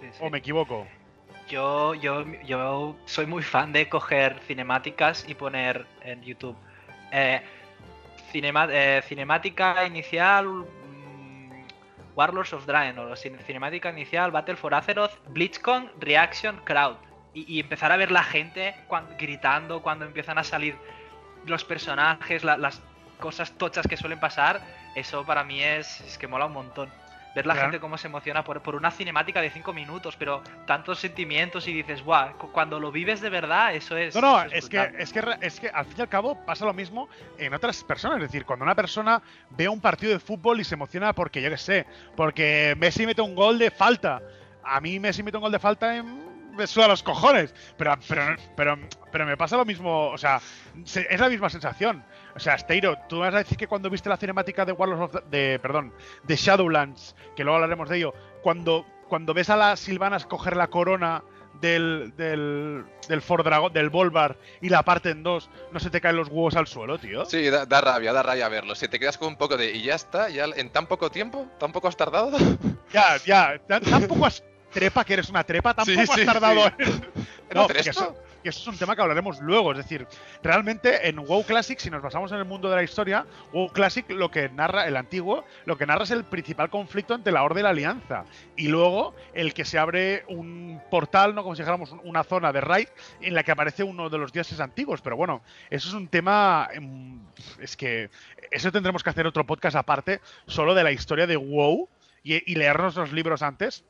[0.02, 0.18] Sí, sí.
[0.20, 0.88] ¿O me equivoco?
[1.48, 6.56] Yo, yo, yo soy muy fan de coger cinemáticas y poner en YouTube.
[7.12, 7.44] eh,
[8.34, 11.64] eh, cinemática inicial mm,
[12.16, 16.98] Warlords of Draenor, cinemática inicial Battle for Azeroth, BlitzCon, Reaction, Crowd.
[17.36, 18.76] Y, empezar a ver la gente
[19.18, 20.76] gritando cuando empiezan a salir
[21.48, 22.82] los personajes, la- las
[23.20, 24.62] cosas tochas que suelen pasar,
[24.96, 26.92] eso para mí es, es que mola un montón.
[27.36, 27.68] Ver la Claro.
[27.70, 31.74] gente cómo se emociona por, por una cinemática de 5 minutos, pero tantos sentimientos y
[31.74, 34.14] dices, guau, cu- cuando lo vives de verdad, eso es.
[34.14, 35.02] No, no, es que, brutal".
[35.02, 38.18] es, que, es que al fin y al cabo pasa lo mismo en otras personas.
[38.18, 41.50] Es decir, cuando una persona ve un partido de fútbol y se emociona porque, yo
[41.50, 44.22] qué sé, porque Messi mete un gol de falta.
[44.64, 47.54] A mí Messi mete un gol de falta mm, me suda los cojones.
[47.78, 48.78] Pero, pero, pero,
[49.12, 50.40] pero me pasa lo mismo, o sea,
[50.86, 52.04] se- es la misma sensación.
[52.36, 55.12] O sea, Steiro, tú vas a decir que cuando viste la cinemática de Warlords of
[55.30, 55.94] the- de, perdón,
[56.24, 60.68] de Shadowlands, que luego hablaremos de ello, cuando, cuando ves a las Silvanas coger la
[60.68, 61.24] corona
[61.62, 66.02] del, del, del Ford Dragon, del Volvar y la parte en dos, no se te
[66.02, 67.24] caen los huevos al suelo, tío.
[67.26, 68.74] Sí, da, da rabia, da rabia verlo.
[68.76, 69.72] Si te quedas con un poco de.
[69.72, 72.32] Y ya está, ya en tan poco tiempo, tan poco has tardado.
[72.92, 76.62] Ya, ya, tan- tampoco has trepa que eres una trepa, tampoco Sí, has sí, tardado
[76.68, 76.74] sí.
[76.78, 76.92] en...
[76.92, 77.02] ¿En
[77.56, 78.16] No, que esto?
[78.44, 79.72] Que eso es un tema que hablaremos luego.
[79.72, 80.06] Es decir,
[80.44, 84.08] realmente en WoW Classic, si nos basamos en el mundo de la historia, WoW Classic
[84.12, 87.62] lo que narra, el antiguo, lo que narra es el principal conflicto entre la Horda
[87.62, 88.26] y la Alianza.
[88.56, 92.52] Y luego el que se abre un portal, no como si dijéramos un- una zona
[92.52, 92.88] de raid,
[93.22, 95.02] en la que aparece uno de los dioses antiguos.
[95.02, 96.68] Pero bueno, eso es un tema.
[96.74, 97.22] em,
[97.60, 98.10] Es que
[98.52, 101.88] eso tendremos que hacer otro podcast aparte, solo de la historia de WoW
[102.24, 103.84] y, y leernos los libros antes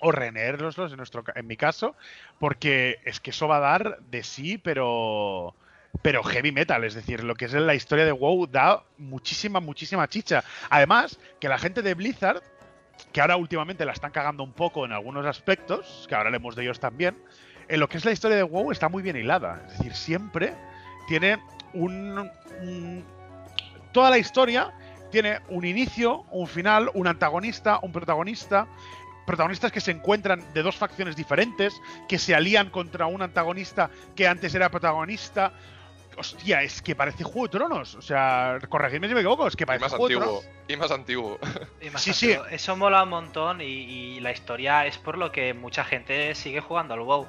[0.00, 1.94] o releérnoslos en nuestro en mi caso
[2.38, 5.54] porque es que eso va a dar de sí pero
[6.02, 6.84] pero heavy metal.
[6.84, 10.44] Es decir lo que es la historia de WoW da muchísima muchísima chicha.
[10.68, 12.42] Además que la gente de Blizzard
[13.12, 16.62] que ahora últimamente la están cagando un poco en algunos aspectos que ahora haremos de
[16.64, 17.16] ellos también
[17.68, 19.62] en lo que es la historia de WoW está muy bien hilada.
[19.66, 20.54] Es decir siempre
[21.08, 21.38] tiene
[21.72, 22.30] un-
[23.92, 24.72] toda la historia
[25.10, 28.66] tiene un inicio, un final, un antagonista, un protagonista,
[29.26, 31.74] protagonistas que se encuentran de dos facciones diferentes,
[32.08, 35.52] que se alían contra un antagonista que antes era protagonista.
[36.18, 37.94] Hostia, es que parece Juego de Tronos.
[37.96, 40.40] O sea, corregidme si me equivoco, es que Y parece más Juego de antiguo.
[40.40, 40.56] Tronos.
[40.68, 41.38] Y más antiguo.
[41.82, 42.26] Y más Sí, sí.
[42.32, 42.46] antiguo.
[42.48, 46.60] Eso mola un montón y, y la historia es por lo que mucha gente sigue
[46.62, 47.26] jugando al WoW.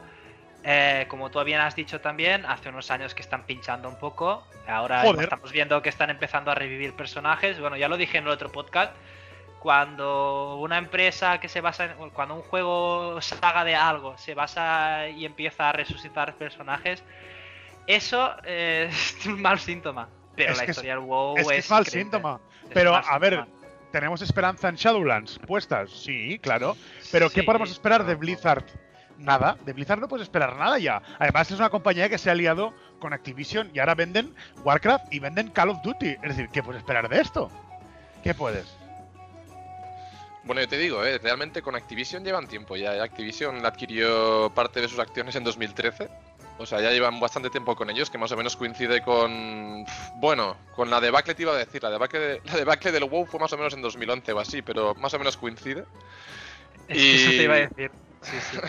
[0.63, 4.45] Eh, como tú bien has dicho también, hace unos años que están pinchando un poco.
[4.67, 5.23] Ahora Joder.
[5.23, 7.59] estamos viendo que están empezando a revivir personajes.
[7.59, 8.93] Bueno, ya lo dije en el otro podcast.
[9.59, 12.09] Cuando una empresa que se basa en.
[12.11, 17.03] Cuando un juego saga de algo se basa y empieza a resucitar personajes,
[17.87, 20.07] eso eh, es un mal síntoma.
[20.35, 21.65] Pero Es la es- historia del WoW es que es.
[21.65, 22.39] es mal síntoma.
[22.63, 23.45] Es Pero, mal a ver.
[23.91, 25.89] ¿tenemos esperanza en Shadowlands puestas?
[25.89, 26.75] Sí, claro.
[27.11, 28.63] Pero ¿qué podemos esperar de Blizzard?
[29.17, 31.01] Nada, de Blizzard no puedes esperar nada ya.
[31.17, 35.17] Además es una compañía que se ha aliado con Activision y ahora venden Warcraft y
[35.19, 36.09] venden Call of Duty.
[36.21, 37.49] Es decir, ¿qué puedes esperar de esto?
[38.23, 38.67] ¿Qué puedes?
[40.47, 41.17] Bueno, yo te digo, ¿eh?
[41.19, 42.95] realmente con Activision llevan tiempo ya.
[42.95, 43.01] ¿eh?
[43.01, 46.09] Activision adquirió parte de sus acciones en 2013.
[46.59, 49.85] O sea, ya llevan bastante tiempo con ellos, que más o menos coincide con.
[50.15, 51.83] Bueno, con la debacle te iba a decir.
[51.83, 54.61] La debacle, de- la debacle del WoW fue más o menos en 2011 o así,
[54.63, 55.83] pero más o menos coincide.
[56.87, 57.91] Es que eso te iba a y- decir.
[58.21, 58.57] Sí, sí.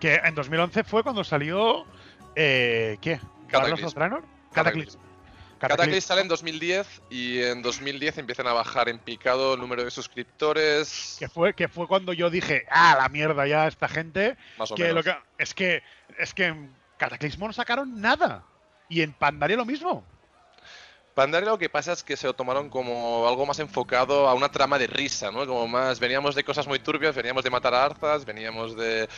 [0.00, 1.84] Que en 2011 fue cuando salió.
[2.34, 3.20] Eh, ¿Qué?
[3.52, 3.94] ¿Warlords of?
[4.54, 4.98] Cataclysm.
[5.60, 9.90] Cataclysm sale en 2010 y en 2010 empiezan a bajar en picado el número de
[9.90, 11.16] suscriptores.
[11.18, 14.36] Que fue, que fue cuando yo dije, ah, la mierda ya esta gente.
[14.58, 14.96] Más o Que menos.
[14.96, 15.82] lo que, es que
[16.18, 18.44] es que en Cataclysmo no sacaron nada.
[18.88, 20.04] Y en Pandaria lo mismo.
[21.14, 24.50] Pandaria lo que pasa es que se lo tomaron como algo más enfocado a una
[24.50, 25.46] trama de risa, ¿no?
[25.46, 29.08] Como más, veníamos de cosas muy turbias, veníamos de matar a Arzas, veníamos de,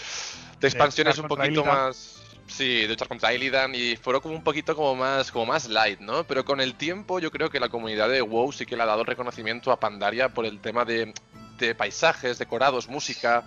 [0.61, 2.22] de expansiones un poquito más...
[2.46, 6.00] Sí, de luchar contra Illidan y fueron como un poquito como más, como más light,
[6.00, 6.24] ¿no?
[6.24, 8.87] Pero con el tiempo yo creo que la comunidad de WoW sí que le ha
[8.87, 11.14] dado reconocimiento a Pandaria por el tema de,
[11.59, 13.42] de paisajes, decorados, música...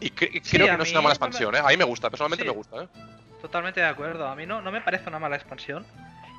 [0.00, 1.58] Y cre- y Sí, creo que no es una mala expansión, ¿eh?
[1.58, 2.48] A mí me gusta, personalmente Sí.
[2.50, 2.88] me gusta, ¿eh?
[3.40, 4.26] Totalmente de acuerdo.
[4.26, 5.86] A mí no, no me parece una mala expansión.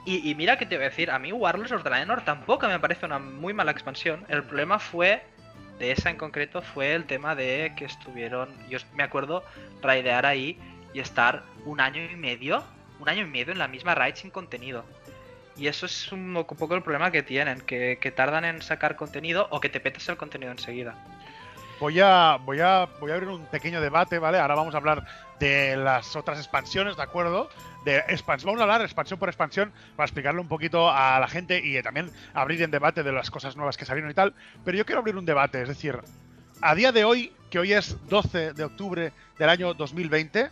[0.06, 2.80] Y, y mira que te voy a decir, a mí Warlords of Draenor tampoco me
[2.80, 4.26] parece una muy mala expansión.
[4.28, 5.24] El problema fue,
[5.80, 9.44] de esa en concreto, fue el tema de que estuvieron, yo me acuerdo,
[9.82, 10.60] raidear ahí
[10.96, 12.64] y estar un año y medio,
[13.02, 14.86] un año y medio en la misma raid sin contenido.
[15.58, 19.60] Y eso es un poco el problema que tienen, que, tardan en sacar contenido o
[19.60, 20.96] que te petes el contenido enseguida.
[21.82, 24.40] Voy a, voy a, voy a abrir un pequeño debate, ¿vale?
[24.40, 25.06] Ahora vamos a hablar
[25.38, 27.50] de las otras expansiones, ¿de acuerdo?
[27.84, 28.48] De expansión.
[28.48, 32.10] Vamos a hablar expansión por expansión para explicarle un poquito a la gente y también
[32.34, 34.34] abrir en debate de las cosas nuevas que salieron y tal.
[34.64, 36.00] Pero yo quiero abrir un debate, es decir,
[36.62, 40.50] a día de hoy, que hoy es 12 de octubre del año 2020,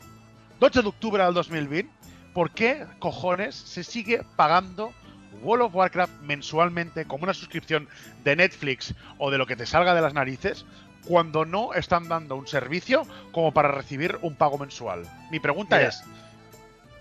[0.63, 1.91] 12 de octubre del 2020,
[2.33, 4.93] ¿por qué cojones se sigue pagando
[5.41, 7.89] World of Warcraft mensualmente como una suscripción
[8.23, 10.65] de Netflix o de lo que te salga de las narices
[11.05, 15.03] cuando no están dando un servicio como para recibir un pago mensual?
[15.31, 15.89] Mi pregunta Mira.
[15.89, 16.01] es,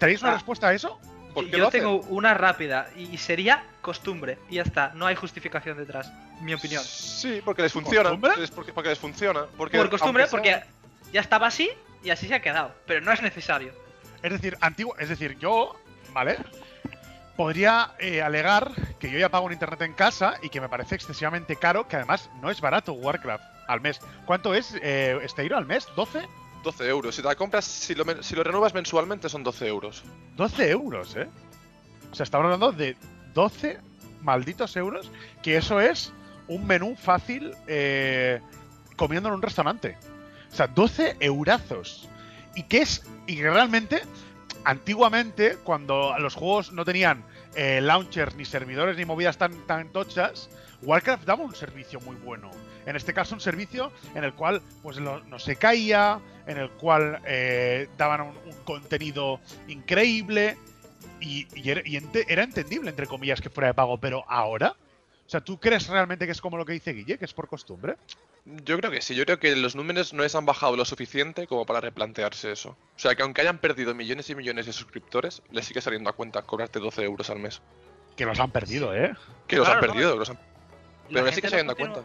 [0.01, 0.35] ¿tenéis una Ah.
[0.35, 0.99] respuesta a eso?
[1.33, 4.39] ¿Por qué Yo tengo una rápida y sería costumbre.
[4.51, 6.83] Y ya está, no hay justificación detrás, mi opinión.
[6.85, 8.09] Sí, porque les funciona.
[8.11, 8.43] ¿Costumbre?
[8.43, 9.45] Es porque, porque les funciona.
[9.57, 10.63] Porque Por costumbre, sea- porque
[11.13, 11.71] ya estaba así
[12.03, 12.75] y así se ha quedado.
[12.87, 13.73] Pero no es necesario.
[14.23, 15.77] Es decir, antiguo, es decir, yo,
[16.13, 16.37] ¿vale?
[17.37, 20.95] Podría eh, alegar que yo ya pago un internet en casa y que me parece
[20.95, 24.01] excesivamente caro, que además no es barato Warcraft al mes.
[24.27, 25.89] ¿Cuánto es eh, este euro al mes?
[25.97, 26.27] ¿12?
[26.63, 27.17] 12 euros.
[27.17, 30.05] Si te la compras, si lo, men- si lo renuevas mensualmente son 12 euros.
[30.37, 31.27] 12 euros, ¿eh?
[32.13, 32.97] O sea, estamos hablando de
[33.33, 33.81] 12
[34.21, 35.11] malditos euros,
[35.43, 36.13] que eso es
[36.47, 38.41] un menú fácil eh,
[38.97, 39.97] comiendo en un restaurante.
[40.53, 42.09] O sea, 12 eurazos.
[42.55, 44.03] Y que es, y realmente,
[44.65, 50.51] antiguamente, cuando los juegos no tenían eh, launchers, ni servidores, ni movidas tan, tan tochas,
[50.83, 52.51] Warcraft daba un servicio muy bueno.
[52.85, 57.21] En este caso, un servicio en el cual pues no se caía, en el cual
[57.27, 58.35] eh, daban un,
[58.65, 60.57] contenido increíble
[61.21, 61.83] y, era,
[62.29, 63.99] era entendible, entre comillas, que fuera de pago.
[63.99, 64.75] Pero ahora,
[65.33, 67.97] sea, ¿tú crees realmente que es como lo que dice Guille, que es por costumbre?
[68.45, 69.15] Yo creo que sí.
[69.15, 72.71] Yo creo que los números no les han bajado lo suficiente como para replantearse eso.
[72.71, 76.13] O sea, que aunque hayan perdido millones y millones de suscriptores, les sigue saliendo a
[76.13, 77.63] cuenta cobrarte 12 euros al mes.
[78.17, 79.15] Que los han perdido, ¿eh?
[79.47, 79.81] Que los han no.
[79.81, 80.17] perdido.
[80.17, 80.39] los han-
[81.11, 82.03] Pero les sigue saliendo a cuenta.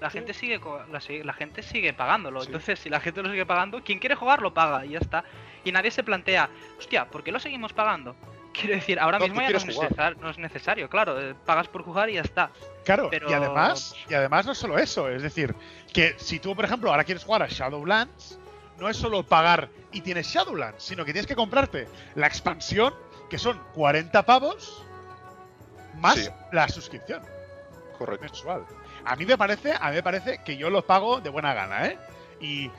[0.00, 2.40] La gente sigue co- la, gente sigue pagándolo.
[2.42, 2.46] Sí.
[2.46, 5.24] Entonces, si la gente lo sigue pagando, quien quiere jugar lo paga y ya está.
[5.64, 8.14] Y nadie se plantea, hostia, ¿por qué lo seguimos pagando?
[8.58, 11.20] Quiero decir, ahora No, mismo ya no es, necesar- no es necesario, claro.
[11.20, 12.50] eh, pagas por jugar y ya está.
[12.84, 15.54] Claro, Pero- y además, y además no es solo eso, es decir,
[15.92, 18.38] que si tú, por ejemplo, ahora quieres jugar a Shadowlands,
[18.78, 22.94] no es solo pagar y tienes Shadowlands, sino que tienes que comprarte la expansión,
[23.30, 24.82] que son 40 pavos,
[25.96, 26.28] más Sí.
[26.52, 27.22] la suscripción
[27.98, 28.22] Correcto.
[28.24, 28.64] mensual.
[29.04, 31.86] A mí me parece, a mí me parece que yo lo pago de buena gana,
[31.86, 31.98] ¿eh?
[32.40, 32.70] Y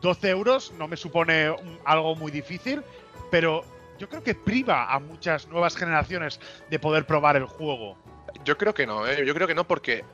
[0.00, 2.82] 12 euros no me supone un- algo muy difícil,
[3.30, 3.64] pero
[3.98, 7.96] yo creo que priva a muchas nuevas generaciones de poder probar el juego.
[8.44, 9.24] Yo creo que no, ¿eh?
[9.26, 10.04] Yo creo que no porque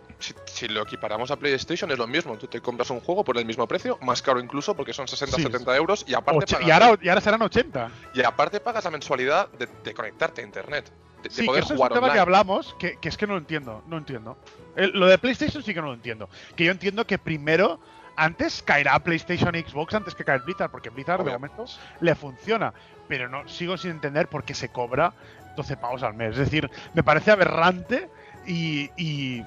[0.46, 2.36] si, lo equiparamos a PlayStation es lo mismo.
[2.38, 5.36] Tú te compras un juego por el mismo precio, más caro incluso, porque son 60
[5.36, 5.42] Sí.
[5.42, 7.90] 70 euros, y aparte, pagas, y, ahora, y ahora serán 80.
[8.14, 10.90] y aparte pagas la mensualidad de, de conectarte a internet,
[11.22, 12.14] de, de Sí, que poder eso es un jugar tema online.
[12.16, 14.38] que hablamos, que, que es que no lo entiendo, no entiendo.
[14.76, 16.28] El- lo de PlayStation sí que no lo entiendo.
[16.54, 17.80] Que yo entiendo que primero,
[18.16, 21.64] antes caerá PlayStation y Xbox antes que caer Blizzard, porque Blizzard de momento
[22.00, 22.72] le funciona.
[23.08, 25.12] Pero no sigo sin entender por qué se cobra
[25.56, 26.30] 12 pavos al mes.
[26.32, 28.08] Es decir, me parece aberrante
[28.46, 29.42] y, y,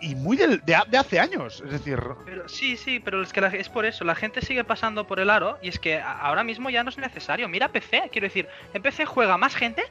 [0.00, 1.62] y muy de, de hace años.
[1.64, 4.64] Es decir, Pero, sí, sí, pero es que la- es por eso, la gente sigue
[4.64, 7.48] pasando por el aro y es que ahora mismo ya no es necesario.
[7.48, 9.82] Mira PC, quiero decir, en PC juega más gente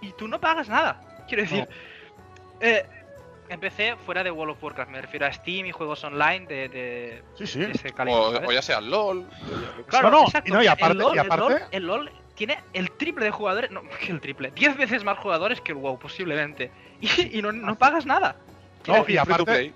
[0.00, 1.00] y tú no pagas nada.
[1.28, 1.68] Quiero decir,
[2.60, 2.86] eh,
[3.48, 6.68] en PC, fuera de World of Warcraft, me refiero a Steam y juegos online de,
[6.68, 7.58] de, sí, sí.
[7.60, 8.46] de ese calibre.
[8.46, 9.26] O, ya sea LOL.
[9.86, 10.48] Claro, No, no, exacto.
[10.50, 13.24] y no, y El aparte- LOL- y el aparte- LOL- el LOL tiene el triple
[13.26, 16.70] de jugadores, no, que el triple, 10 veces más jugadores que el WoW posiblemente.
[17.00, 18.36] Y, y no, no pagas nada.
[18.86, 19.72] No, y aparte-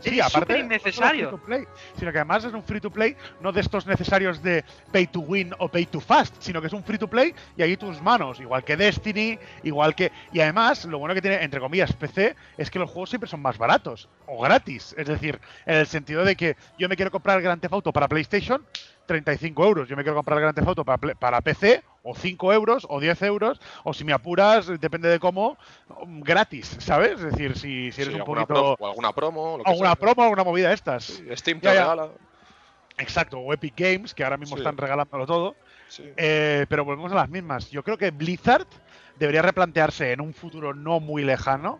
[0.00, 1.28] Sí, Es aparte no innecesario.
[1.30, 1.64] free to play,
[1.98, 5.20] sino que además es un free to play no de estos necesarios de pay to
[5.20, 8.00] win o pay to fast, sino que es un free to play y ahí tus
[8.00, 12.36] manos, igual que Destiny, igual que y además lo bueno que tiene entre comillas PC
[12.56, 16.24] es que los juegos siempre son más baratos o gratis, es decir, en el sentido
[16.24, 18.64] de que yo me quiero comprar Grand Theft Auto para PlayStation
[19.08, 22.52] 35 euros, yo me quiero comprar el Grand Theft Auto para, para PC o 5
[22.52, 25.58] euros o 10 euros o si me apuras depende de cómo
[26.06, 27.12] gratis, ¿sabes?
[27.20, 29.58] Es decir, si, si eres Sí, un alguna poquito pro- o alguna promo.
[29.58, 29.96] Lo que alguna sea.
[29.96, 31.04] promo, alguna movida de estas.
[31.04, 32.10] Sí, Steam te regala.
[32.98, 34.60] Exacto, o Epic Games, que ahora mismo Sí.
[34.60, 35.56] están regalándolo todo.
[36.16, 37.70] Eh, pero volvemos a las mismas.
[37.70, 38.66] Yo creo que Blizzard
[39.16, 41.78] debería replantearse en un futuro no muy lejano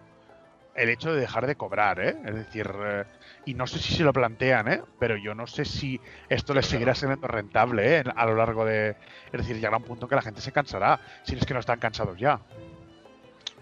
[0.79, 2.17] el hecho de dejar de cobrar, ¿eh?
[2.25, 3.05] Es decir, eh,
[3.45, 4.83] y no sé si se lo plantean, ¿eh?
[4.99, 8.05] Pero yo no sé si esto les seguirá siendo rentable, ¿eh?
[8.14, 8.91] A lo largo de...
[9.33, 11.79] Es decir, llegará un punto que la gente se cansará, si es que no están
[11.79, 12.41] cansados ya.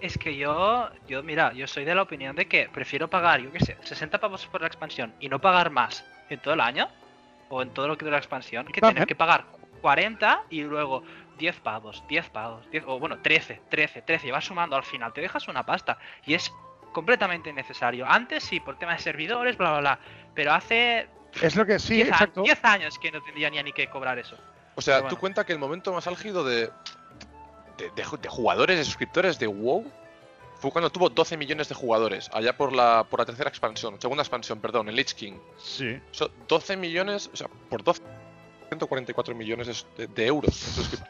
[0.01, 3.51] Es que yo, yo, mira, yo soy de la opinión de que prefiero pagar, yo
[3.51, 6.89] qué sé, 60 pavos por la expansión y no pagar más en todo el año
[7.49, 9.47] o en todo lo que dura la expansión, que tener que pagar
[9.81, 11.03] 40 y luego
[11.39, 15.13] 10 pavos, 10 pavos, 10, o bueno, 13, 13, 13, y vas sumando al final,
[15.13, 16.53] te dejas una pasta y es
[16.93, 18.07] completamente innecesario.
[18.07, 19.99] Antes sí, por tema de servidores, bla, bla, bla,
[20.35, 21.09] pero hace
[21.43, 22.41] Es lo que sí, 10, exacto.
[22.41, 24.37] años, 10 años que no tendría ni, ni que cobrar eso.
[24.75, 25.21] O sea, Pero tú bueno.
[25.21, 26.71] cuenta que el momento más álgido de,
[27.79, 29.91] de, de ju- de jugadores, de suscriptores de WoW,
[30.59, 34.23] fue cuando tuvo 12 millones de jugadores, allá por la, por la tercera expansión, segunda
[34.23, 35.35] expansión, perdón, el Lich King.
[35.59, 36.01] Sí.
[36.13, 38.03] Son 12 millones, o sea, por 12,
[38.69, 40.51] 144 millones de, de euros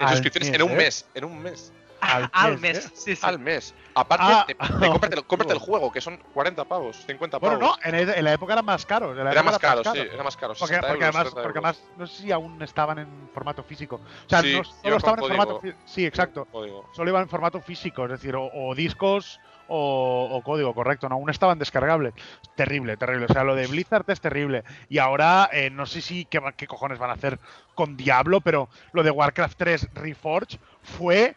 [0.01, 0.77] en, suscripciones en un ¿eh?
[0.77, 1.73] mes, en un mes,
[2.07, 2.91] Al Al mes, mes, ¿eh?
[2.95, 3.27] sí, sí.
[3.27, 3.75] al mes.
[3.95, 7.59] Aparte, Ah, cómprate, cómprate el juego, que son 40 pavos, 50 pavos.
[7.59, 9.17] Bueno, no, en, el- en la época eran más caros.
[9.17, 10.53] era más caro, sí, era más caro.
[10.53, 13.63] Porque, 60 porque euros, además, 70 porque además, no sé si aún estaban en formato
[13.63, 13.97] físico.
[13.97, 16.47] O sea, Sí, no solo estaban en formato fí- Sí, exacto.
[16.93, 21.09] Solo iban en formato físico, es decir, o, o discos o, o código, correcto.
[21.09, 22.13] No, aún estaban descargables.
[22.55, 23.27] Terrible, terrible.
[23.29, 24.63] O sea, lo de Blizzard es terrible.
[24.91, 27.41] Y ahora, eh, no sé si qué, va- qué cojones van a hacer
[27.75, 31.35] con Diablo, pero lo de Warcraft 3 Reforged fue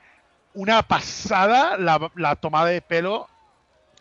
[0.53, 3.27] una pasada la, la tomada de pelo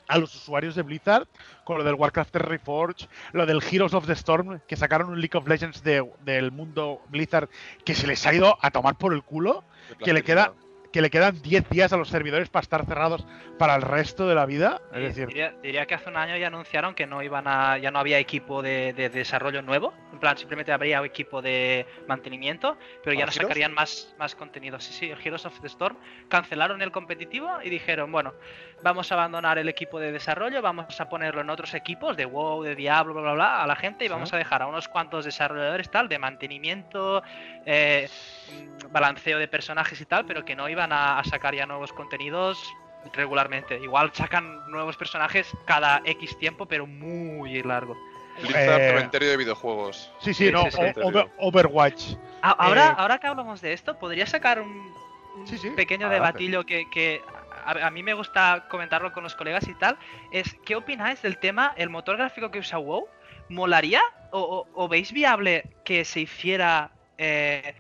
[0.09, 1.27] a los usuarios de Blizzard
[1.65, 5.21] con lo del Warcraft 3 Reforged, lo del Heroes of the Storm, que sacaron un
[5.21, 7.51] League of Legends de- del mundo Blizzard
[7.85, 9.65] que se les ha ido a tomar por el culo,
[10.03, 10.55] que le queda
[10.93, 13.27] que le quedan 10 días a los servidores para estar cerrados
[13.59, 14.81] para el resto de la vida.
[14.93, 17.91] Es decir, diría, diría que hace un año ya anunciaron que no iban a, ya
[17.91, 19.93] no había equipo de, de desarrollo nuevo.
[20.13, 23.37] En plan, simplemente habría equipo de mantenimiento, pero ya ¿Para no Heroes?
[23.49, 24.81] sacarían más, más contenido.
[24.81, 25.97] Sí, sí, el Heroes of the Storm
[26.29, 28.35] cancelaron el competitivo y dijeron, bueno,
[28.83, 32.63] vamos a abandonar el equipo de desarrollo, vamos a ponerlo en otros equipos de WoW,
[32.63, 34.13] de Diablo, bla, bla, bla, a la gente y Sí.
[34.15, 37.23] vamos a dejar a unos cuantos desarrolladores tal de mantenimiento,
[37.67, 38.09] eh,
[38.51, 41.93] mm, balanceo de personajes y tal, pero que no iban a, a sacar ya nuevos
[41.93, 42.73] contenidos
[43.13, 43.79] regularmente.
[43.81, 47.97] Igual sacan nuevos personajes cada X tiempo, pero muy largo.
[48.41, 50.13] Blizzard, Eh, cementerio de videojuegos.
[50.21, 50.79] sí, sí, sí, no, sí, sí.
[51.01, 52.15] o- Over- Overwatch.
[52.43, 54.95] Ahora, Eh, ahora que hablamos de esto, podría sacar un,
[55.37, 56.39] un Sí, sí, pequeño adelante.
[56.45, 57.23] debatillo que, que
[57.65, 59.99] a, a mí me gusta comentarlo con los colegas y tal.
[60.31, 63.09] Es, ¿qué opináis del tema, el motor gráfico que usa WoW?
[63.49, 67.75] ¿Molaría o, o- o veis viable que se hiciera eh,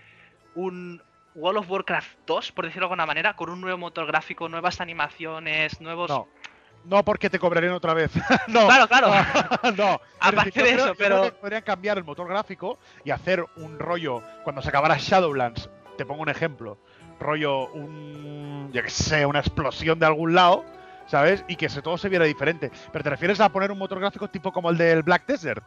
[0.54, 1.00] un
[1.38, 4.81] World of Warcraft 2, por decirlo de alguna manera, con un nuevo motor gráfico, nuevas
[4.81, 6.11] animaciones, nuevos...
[6.11, 6.29] No.
[6.85, 8.11] No porque te cobrarían otra vez.
[8.48, 8.66] no.
[8.66, 9.11] Claro, claro.
[9.77, 10.01] no.
[10.20, 14.22] Aparte yo de creo- eso, pero- podrían cambiar el motor gráfico y hacer un rollo.
[14.44, 16.79] Cuando se acabara Shadowlands, te pongo un ejemplo.
[17.20, 18.70] Rollo, un.
[18.72, 20.64] Yo que sé, una explosión de algún lado,
[21.07, 21.45] ¿sabes?
[21.49, 22.70] Y que se, todo se viera diferente.
[22.93, 25.64] Pero te refieres a poner un motor gráfico tipo como el del Black Desert.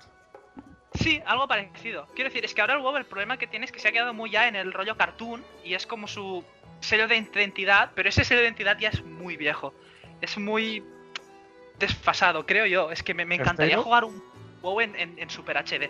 [0.94, 2.08] Sí, algo parecido.
[2.16, 3.92] Quiero decir, es que ahora el WoW el problema que tiene es que se ha
[3.92, 6.44] quedado muy ya en el rollo cartoon y es como su
[6.82, 9.74] sello de identidad, pero ese sello de identidad ya es muy viejo.
[10.22, 10.84] Es muy...
[11.80, 12.92] desfasado, creo yo.
[12.92, 14.22] Es que me, me encantaría jugar un
[14.62, 15.90] WoW en, en- en Super HD.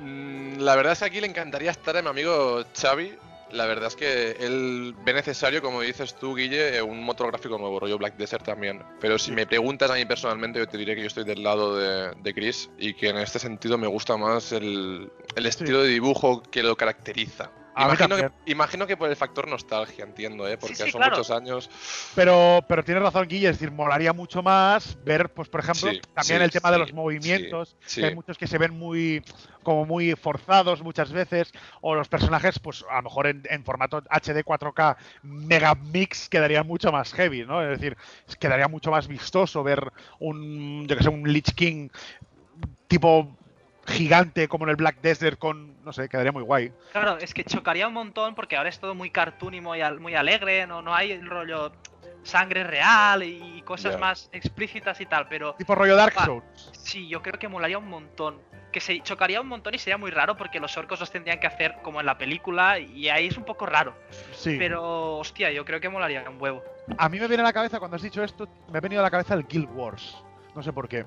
[0.00, 3.12] Mm, La verdad es que aquí le encantaría estar a mi amigo Xavi.
[3.52, 7.58] La verdad es que él ve necesario, como dices tú, Guille, eh, un motor gráfico
[7.58, 8.82] nuevo, rollo Black Desert también.
[9.00, 11.76] Pero si me preguntas a mí personalmente, yo te diré que yo estoy del lado
[11.76, 15.88] de, de Chris y que en este sentido me gusta más el, el estilo de
[15.88, 17.50] dibujo que lo caracteriza.
[17.76, 20.56] Imagino que, imagino que por el factor nostalgia, entiendo, ¿eh?
[20.56, 21.16] porque sí, son claro.
[21.16, 21.70] muchos años.
[22.14, 26.00] Pero, pero tienes razón, Guille, es decir, molaría mucho más ver, pues, por ejemplo, Sí,
[26.14, 28.00] también sí, el tema de los movimientos, sí.
[28.00, 29.22] que hay muchos que se ven muy,
[29.62, 31.52] como muy forzados muchas veces,
[31.82, 36.66] o los personajes, pues, a lo mejor en, en formato HD 4K Mega Mix quedarían
[36.66, 37.62] mucho más heavy, ¿no?
[37.62, 37.96] Es decir,
[38.40, 41.88] quedaría mucho más vistoso ver un, yo que sé, un Lich King
[42.88, 43.36] tipo
[43.86, 46.72] gigante como en el Black Desert con, no sé, quedaría muy guay.
[46.92, 50.14] Claro, es que chocaría un montón porque ahora es todo muy cartoon y muy, muy
[50.14, 51.72] alegre, no, no hay el rollo
[52.22, 56.24] sangre real y cosas más explícitas y tal, pero Tipo rollo Dark Ah.
[56.24, 56.70] Souls.
[56.72, 58.40] sí, yo creo que molaría un montón.
[58.72, 61.46] Que se chocaría un montón y sería muy raro porque los orcos los tendrían que
[61.46, 63.94] hacer como en la película y ahí es un poco raro.
[64.32, 64.56] Sí.
[64.58, 66.62] Pero, hostia, yo creo que molaría un huevo.
[66.98, 69.04] A mí me viene a la cabeza, cuando has dicho esto, me ha venido a
[69.04, 70.16] la cabeza el Guild Wars.
[70.54, 71.06] No sé por qué.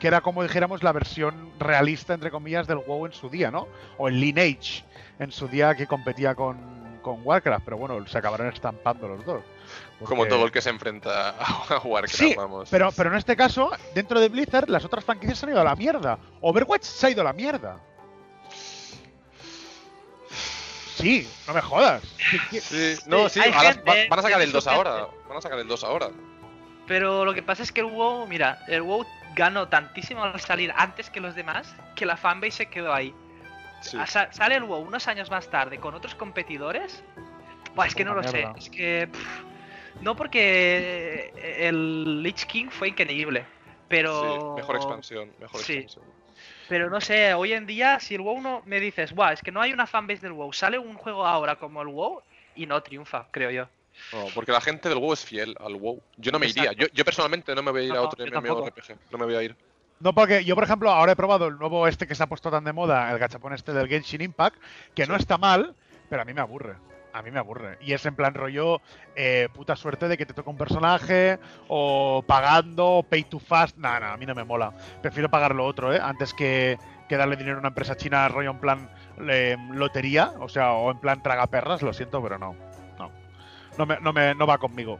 [0.00, 3.68] Que era como dijéramos la versión realista, entre comillas, del WoW en su día, ¿no?
[3.98, 4.82] O el Lineage
[5.18, 6.58] en su día que competía con,
[7.02, 7.64] con Warcraft.
[7.64, 9.42] Pero bueno, se acabaron estampando los dos.
[10.02, 12.68] Como todo el que se enfrenta a Warcraft, Sí, vamos.
[12.70, 15.64] Pero, pero en este caso, dentro de Blizzard, las otras franquicias se han ido a
[15.64, 16.18] la mierda.
[16.40, 17.76] Overwatch se ha ido a la mierda.
[20.96, 22.02] Sí, no me jodas.
[22.30, 24.76] ¿Qué- qué- Sí, no, sí, hay ahora gente va- van a sacar el 2 piensa-
[24.76, 25.08] ahora.
[25.28, 26.08] Van a sacar el 2 ahora.
[26.86, 30.72] Pero lo que pasa es que el WoW, mira, el WoW ganó tantísimo al salir
[30.76, 33.14] antes que los demás que la fanbase se quedó ahí.
[33.80, 33.96] Sí.
[33.98, 37.02] Ah, sale el WoW unos años más tarde con otros competidores.
[37.74, 38.46] Buah, es que no lo sé.
[38.56, 39.08] Es que.
[39.10, 39.42] pff,
[40.02, 43.46] no porque el Lich King fue increíble.
[43.88, 44.54] Pero.
[44.54, 45.74] Sí, mejor expansión, mejor Sí.
[45.74, 46.04] expansión.
[46.68, 49.50] Pero no sé, hoy en día, si el WoW no me dices, Buah, es que
[49.50, 52.22] no hay una fanbase del WoW, sale un juego ahora como el WoW
[52.54, 53.68] y no triunfa, creo yo.
[54.12, 56.00] No, porque la gente del WoW es fiel al WoW.
[56.16, 56.72] Yo no me iría.
[56.72, 58.24] Yo, yo personalmente no me voy a ir No, a otro.
[58.24, 58.96] MMORPG.
[59.10, 59.56] No me voy a ir.
[60.00, 62.50] No, porque yo, por ejemplo, ahora he probado el nuevo este que se ha puesto
[62.50, 64.56] tan de moda, el gachapón este del Genshin Impact,
[64.94, 65.74] que no está mal,
[66.08, 66.76] pero a mí me aburre.
[67.12, 67.76] A mí me aburre.
[67.82, 68.80] Y es en plan rollo,
[69.16, 71.38] eh, puta suerte de que te toca un personaje,
[71.68, 73.76] o pagando, pay to fast.
[73.76, 74.72] Nada, nada, a mí no me mola.
[75.02, 76.00] Prefiero pagar lo otro, ¿eh?
[76.00, 76.78] Antes que,
[77.08, 78.90] que darle dinero a una empresa china rollo en plan
[79.28, 82.54] eh, lotería, o sea, o en plan tragaperras, lo siento, pero no.
[83.78, 83.78] No.
[83.78, 84.98] No, me, no, me, no va conmigo.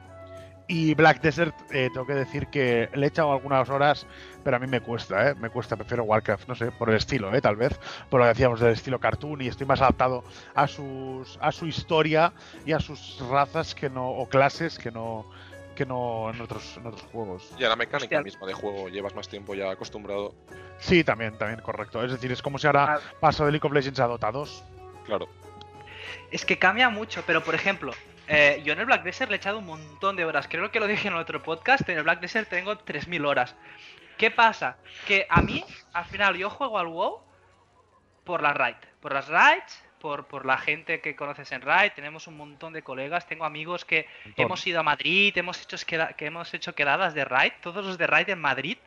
[0.66, 4.06] Y Black Desert, eh, tengo que decir que le he echado algunas horas,
[4.44, 5.34] pero a mí me cuesta, ¿eh?
[5.34, 7.40] Me cuesta, prefiero Warcraft, no sé, por el estilo, ¿eh?
[7.40, 7.76] Tal vez,
[8.08, 10.22] por lo que decíamos del estilo cartoon y estoy más adaptado
[10.54, 12.32] a sus a su historia
[12.64, 15.26] y a sus razas que no o clases que no
[15.74, 17.50] que no en otros, en otros juegos.
[17.58, 18.22] Y a la mecánica Hostia.
[18.22, 18.88] misma de juego.
[18.90, 20.34] Llevas más tiempo ya acostumbrado.
[20.78, 22.04] Sí, también, también, correcto.
[22.04, 23.00] Es decir, es como si ahora Ah.
[23.18, 24.62] paso de League of Legends a Dota 2.
[25.06, 25.26] Claro.
[26.30, 27.92] Es que cambia mucho, pero por ejemplo,
[28.28, 30.46] eh, yo en el Black Desert le he echado un montón de horas.
[30.48, 31.88] Creo que lo dije en el otro podcast.
[31.88, 33.54] En el Black Desert tengo 3.000 horas.
[34.16, 34.76] ¿Qué pasa?
[35.06, 37.20] Que a mí, al final, yo juego al WoW
[38.24, 38.86] por las raids.
[39.00, 41.92] Por las raids, por, por la gente que conoces en raid.
[41.94, 43.26] Tenemos un montón de colegas.
[43.26, 44.06] Tengo amigos que
[44.36, 47.52] hemos ido a Madrid, hemos hecho, que hemos hecho quedadas de raid.
[47.62, 48.78] Todos los de raid en Madrid.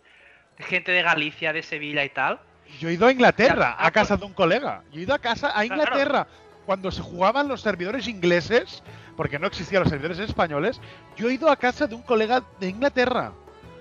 [0.60, 2.40] Gente de Galicia, de Sevilla y tal.
[2.80, 4.84] Yo he ido a Inglaterra, a casa de un colega.
[4.92, 5.66] Yo he ido a casa a Claro.
[5.66, 6.28] Inglaterra
[6.66, 8.84] cuando se jugaban los servidores ingleses,
[9.18, 10.80] porque no existían los servidores españoles.
[11.18, 13.32] Yo he ido a casa de un colega de Inglaterra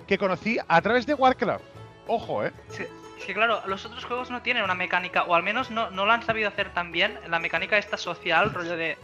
[0.07, 1.63] que conocí a través de Warcraft.
[2.07, 2.51] Ojo, ¿eh?
[2.69, 2.83] Sí,
[3.25, 6.11] que claro, los otros juegos no tienen una mecánica, o al menos no, no lo
[6.11, 7.17] han sabido hacer tan bien.
[7.29, 8.97] La mecánica esta social, rollo de,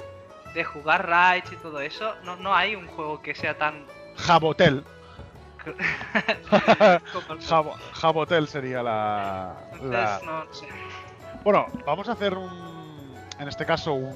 [0.54, 3.86] de jugar raids y todo eso, no, no hay un juego que sea tan...
[4.18, 4.84] Jabotel.
[7.48, 10.68] Jabo- Jabotel sería la, la- Entonces, no sé.
[11.44, 12.50] Bueno, vamos a hacer un,
[13.40, 14.16] en este caso, un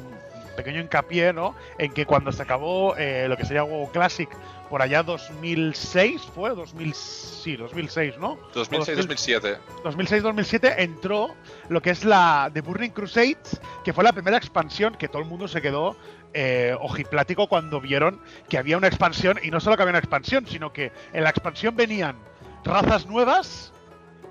[0.56, 1.56] pequeño hincapié, ¿no?
[1.78, 4.30] En que cuando se acabó eh, lo que sería WoW Classic,
[4.70, 6.52] por allá 2006, ¿fue?
[6.52, 8.38] 2000, sí, 2006, ¿no?
[8.54, 9.58] 2006-2007.
[9.84, 11.36] 2006-2007 entró
[11.70, 15.28] lo que es la The Burning Crusades, que fue la primera expansión que todo el
[15.28, 15.96] mundo se quedó
[16.34, 18.20] eh, ojiplático cuando vieron
[18.50, 21.30] que había una expansión, y no solo que había una expansión, sino que en la
[21.30, 22.16] expansión venían
[22.64, 23.74] razas nuevas,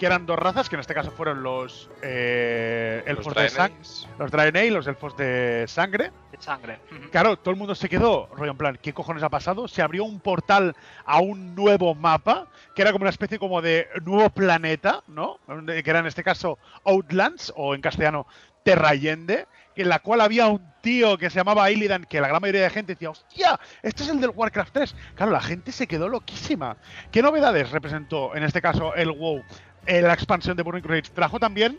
[0.02, 3.78] que eran dos razas, que en este caso fueron los eh, Los elfos de sangre,
[4.18, 6.80] los Draenei, los elfos de sangre, De sangre.
[7.12, 9.68] Claro, todo el mundo se quedó, rollo en plan, ¿qué cojones ha pasado?
[9.68, 10.74] Se abrió un portal
[11.04, 15.38] a un nuevo mapa, que era como una especie como de nuevo planeta, ¿no?
[15.64, 18.26] Que era en este caso Outlands, o en castellano
[18.64, 19.46] Terrayende,
[19.76, 22.70] en la cual había un tío que se llamaba Illidan, que la gran mayoría de
[22.70, 24.96] gente decía, hostia, este es el del Warcraft 3.
[25.14, 26.76] Claro, la gente se quedó loquísima.
[27.12, 29.44] ¿Qué novedades representó, en este caso, el WoW?
[29.86, 31.76] Eh, la expansión de Burning Crusade trajo también,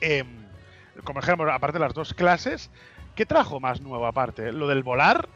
[0.00, 0.26] em,
[1.04, 2.70] como dijéramos, aparte de las dos clases,
[3.14, 4.52] ¿qué trajo más nuevo aparte?
[4.52, 5.28] Lo del volar,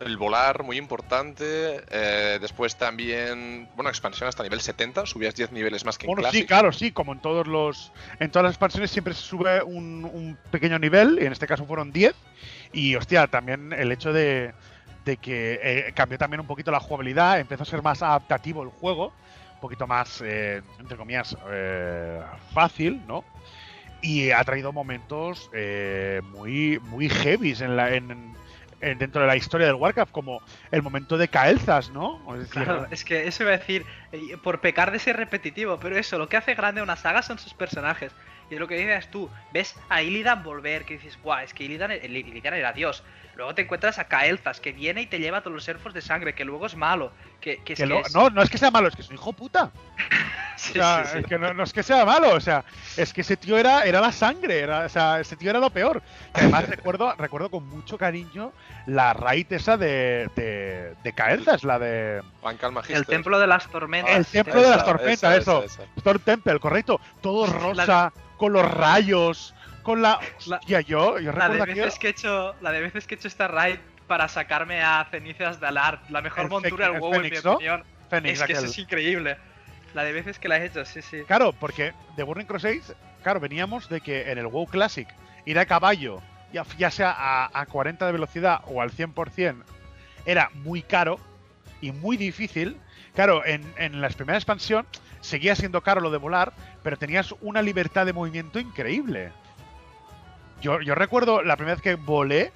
[0.00, 1.84] El volar, muy importante.
[1.88, 6.22] eh, después también, bueno, expansión hasta nivel 70, subías 10 niveles más que en Bueno,
[6.22, 6.48] sí, Classic.
[6.48, 7.92] claro, sí, como en todos los.
[8.18, 11.64] En todas las expansiones siempre se sube un, un pequeño nivel, y en este caso
[11.66, 12.16] fueron 10.
[12.72, 14.54] Y hostia, también el hecho de,
[15.04, 18.70] de que eh, cambió también un poquito la jugabilidad, empezó a ser más adaptativo el
[18.70, 19.12] juego,
[19.62, 22.20] poquito más, eh, entre comillas, eh,
[22.52, 23.24] fácil, ¿no?
[24.02, 28.34] Y ha traído momentos eh, muy, muy heavies en la, en,
[28.80, 30.42] en- dentro de la historia del Warcraft, como
[30.72, 32.20] el momento de Kael'thas, ¿no?
[32.50, 36.18] Claro, es que eso iba a decir, eh, por pecar de ser repetitivo, pero eso,
[36.18, 38.12] lo que hace grande una saga son sus personajes.
[38.50, 41.64] Y es lo que dices tú, ves a Illidan volver, que dices, guau, es que
[41.64, 43.02] Illidan, Illidan era Dios.
[43.42, 46.00] Luego te encuentras a Kael'thas, que viene y te lleva a todos los elfos de
[46.00, 47.10] sangre, que luego es malo.
[47.40, 49.02] Que, que es que que lo- es- No, no es que sea malo, es que
[49.02, 49.72] es un hijo puta.
[50.54, 51.18] Sí, O sea, sí, sí.
[51.18, 52.62] es que no, no es que sea malo, o sea,
[52.96, 55.70] es que ese tío era, era la sangre, era, o sea, ese tío era lo
[55.70, 56.00] peor.
[56.32, 58.52] Que además recuerdo, recuerdo con mucho cariño
[58.86, 62.22] la raíz esa de, de, de Kael'thas, la de.
[62.90, 64.14] El templo de las tormentas.
[64.14, 65.64] El templo de las tormentas, esa, eso.
[65.64, 65.92] esa, esa.
[65.96, 67.00] Storm Temple, correcto.
[67.20, 70.18] Todo rosa, con los rayos, con la...
[70.46, 73.18] La- Hostia, yo, yo La de veces que he hecho, la de veces que he
[73.18, 73.76] hecho esta raid
[74.06, 77.38] para sacarme a cenizas de Alart, la mejor El montura del el WoW en mi
[77.38, 77.84] opinión.
[78.10, 79.36] Fénix, es que eso es increíble.
[79.94, 81.22] La de veces que la he hecho, sí, sí.
[81.26, 82.80] Claro, porque de Burning Crusade,
[83.22, 85.08] claro, veníamos de que en el WoW Classic
[85.46, 86.20] ir a caballo,
[86.52, 89.62] ya, ya sea a, a 40 de velocidad o al 100%,
[90.26, 91.18] era muy caro
[91.80, 92.76] y muy difícil.
[93.14, 94.86] Claro, en, en la primera expansión
[95.20, 96.52] seguía siendo caro lo de volar,
[96.82, 99.32] pero tenías una libertad de movimiento increíble.
[100.62, 102.52] Yo, yo recuerdo la primera vez que volé,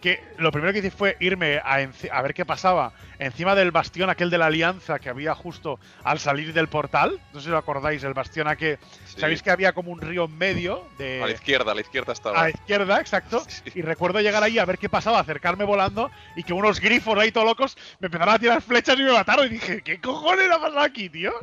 [0.00, 4.08] que lo primero que hice fue irme a, a ver qué pasaba encima del bastión
[4.08, 7.20] aquel de la alianza que había justo al salir del portal.
[7.34, 8.78] No sé si lo acordáis, el bastión a que...
[9.04, 9.20] Sí.
[9.20, 10.86] ¿Sabéis que había como un río en medio?
[10.96, 12.40] De, A la izquierda, a la izquierda estaba.
[12.40, 13.44] a la izquierda, exacto.
[13.50, 13.72] Sí.
[13.74, 17.30] Y recuerdo llegar ahí a ver qué pasaba, acercarme volando y que unos grifos ahí
[17.30, 19.46] todos locos me empezaron a tirar flechas y me mataron.
[19.46, 21.34] Y dije, ¿qué cojones ha pasado aquí, tío?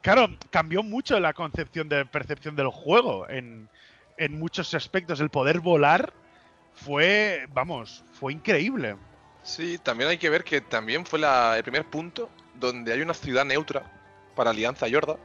[0.00, 3.68] Claro, cambió mucho la concepción de percepción del juego en,
[4.18, 5.20] en muchos aspectos.
[5.20, 6.12] El poder volar
[6.74, 8.96] fue, vamos, fue increíble.
[9.42, 11.20] Sí, también hay que ver que también fue
[11.56, 13.90] el primer punto donde hay una ciudad neutra
[14.34, 15.16] para Alianza Yorda,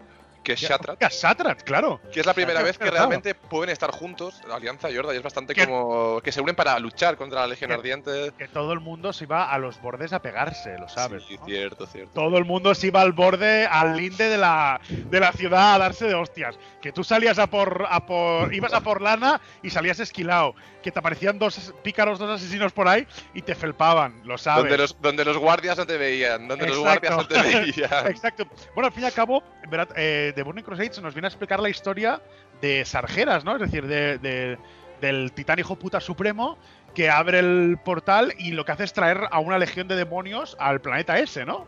[0.44, 2.02] que es Shatrat, Ya, Satrat, claro.
[2.12, 2.98] que es la primera Shatrat, vez que claro.
[2.98, 6.78] realmente pueden estar juntos, Alianza Yorda, y es bastante Que- como que se unen para
[6.80, 8.34] luchar contra la Legión Que- Ardiente.
[8.38, 11.24] Que todo el mundo se iba a los bordes a pegarse, lo sabes.
[11.28, 11.46] Sí, ¿no?
[11.46, 12.12] cierto, cierto.
[12.14, 15.78] Todo el mundo se iba al borde, al linde de la, de la ciudad a
[15.78, 16.58] darse de hostias.
[16.82, 18.54] Que tú salías a por, a por.
[18.54, 20.54] ibas a por lana y salías esquilado.
[20.82, 24.64] Que te aparecían dos pícaros, dos asesinos por ahí y te felpaban, lo sabes.
[24.64, 27.08] Donde los, donde los guardias no te veían, donde los Exacto.
[27.16, 28.08] guardias no te veían.
[28.08, 28.46] Exacto.
[28.76, 31.60] Bueno, al fin y al cabo, verá, eh, The Burning Crusade nos viene a explicar
[31.60, 32.22] la historia
[32.62, 33.56] de Sargeras, ¿no?
[33.56, 34.58] Es decir, de, de-
[35.02, 36.58] del titán hijo puta supremo
[36.96, 40.56] que abre el portal y lo que hace es traer a una legión de demonios
[40.60, 41.66] al planeta ese, ¿no?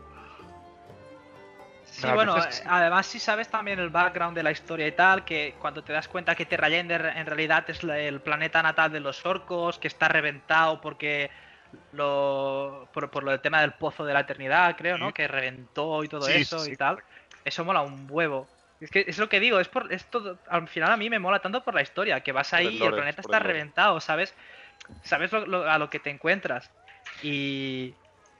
[1.84, 5.24] Sí, Realmente bueno, es- además si sabes también el background de la historia y tal,
[5.24, 9.24] que cuando te das cuenta que Terrayender en realidad es el planeta natal de los
[9.24, 11.30] orcos, que está reventado porque
[11.92, 15.08] lo por, por lo del tema del pozo de la eternidad, creo, ¿no?
[15.08, 15.12] Sí.
[15.14, 16.98] Que reventó y todo Sí, eso y tal.
[17.44, 18.46] Eso mola un huevo.
[18.80, 21.18] Es que es lo que digo, es por es todo, al final a mí me
[21.18, 23.42] mola tanto por la historia, que vas Por el ahí y el planeta está el
[23.44, 24.34] reventado, ¿sabes?
[25.02, 26.70] Sabes lo- lo- a lo que te encuentras.
[27.22, 27.94] Y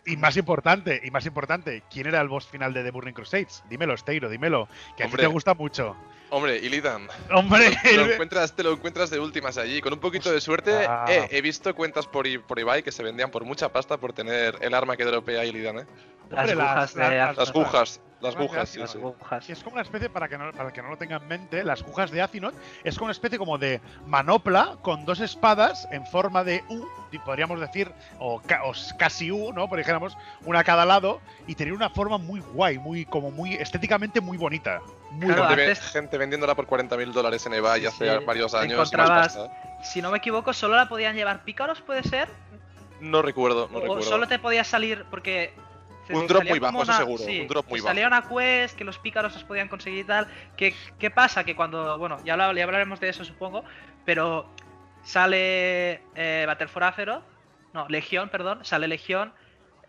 [0.09, 3.65] Y más importante, y más importante, ¿quién era el boss final de The Burning Crusades?
[3.69, 4.69] Dímelo, Steiro, dímelo.
[4.97, 5.97] Que a ti te gusta mucho.
[6.31, 9.81] Hombre, Illidan, Hombre, te lo, encuentras, te lo encuentras de últimas allí.
[9.81, 11.07] Con un poquito de suerte, Ah.
[11.09, 14.57] eh, he visto cuentas por, por Ibai que se vendían por mucha pasta por tener
[14.61, 15.87] el arma que dropea Illidan, ¿eh?
[16.31, 17.39] las Hombre, las- agujas de las-
[18.21, 18.39] las sí,
[18.87, 18.99] sí.
[18.99, 19.49] agujas.
[19.51, 21.83] es como una especie, para que, no, para que no lo tenga en mente, las
[21.83, 26.43] jujas de Azinot es como una especie como de manopla con dos espadas en forma
[26.45, 26.87] de U,
[27.25, 29.69] podríamos decir, o, ca- o casi U, ¿no?
[29.69, 33.55] Por dijéramos, una a cada lado, y tener una forma muy guay, muy, como muy
[33.55, 34.81] estéticamente muy bonita.
[35.11, 35.49] Muy Claro.
[35.49, 38.25] Gente, antes- gente vendiéndola por 40.000 dólares en eBay Sí, hace sí.
[38.25, 38.73] varios años.
[38.93, 39.39] Encontrabas-.
[39.83, 42.29] Si no me equivoco, solo la podían llevar pícaros, ¿puede ser?
[43.01, 44.03] No recuerdo, no o recuerdo.
[44.05, 45.53] solo te podía salir porque.
[46.11, 48.99] Un drop muy bajo, eso seguro, sí, un drop muy Salía una quest que los
[48.99, 50.27] pícaros os podían conseguir y tal.
[50.57, 51.45] ¿Qué, qué pasa?
[51.45, 51.99] Que cuando.
[51.99, 53.65] Bueno, ya, ya hablaremos de eso, supongo.
[54.05, 54.49] Pero
[55.03, 57.23] sale eh, Battle for Azeroth.
[57.73, 58.65] No, Legión, perdón.
[58.65, 59.33] Sale Legión.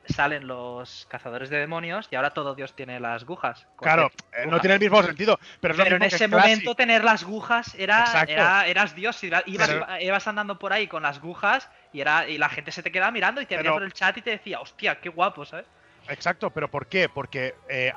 [0.10, 3.68] salen los cazadores de demonios y ahora todo Dios tiene las agujas.
[3.78, 6.76] Claro, eh, no tiene el mismo sentido, pero es lo Pero en mismo ese momento
[6.76, 9.22] tener las agujas era, era- eras Dios.
[9.22, 12.82] Ibas, Pero- ibas andando por ahí con las agujas y era y la gente se
[12.84, 15.10] te quedaba mirando y te veía Pero- por el chat y te decía, hostia, qué
[15.10, 15.66] guapo, ¿sabes?
[16.10, 17.10] Exacto, pero ¿por qué?
[17.10, 17.92] Porque eh,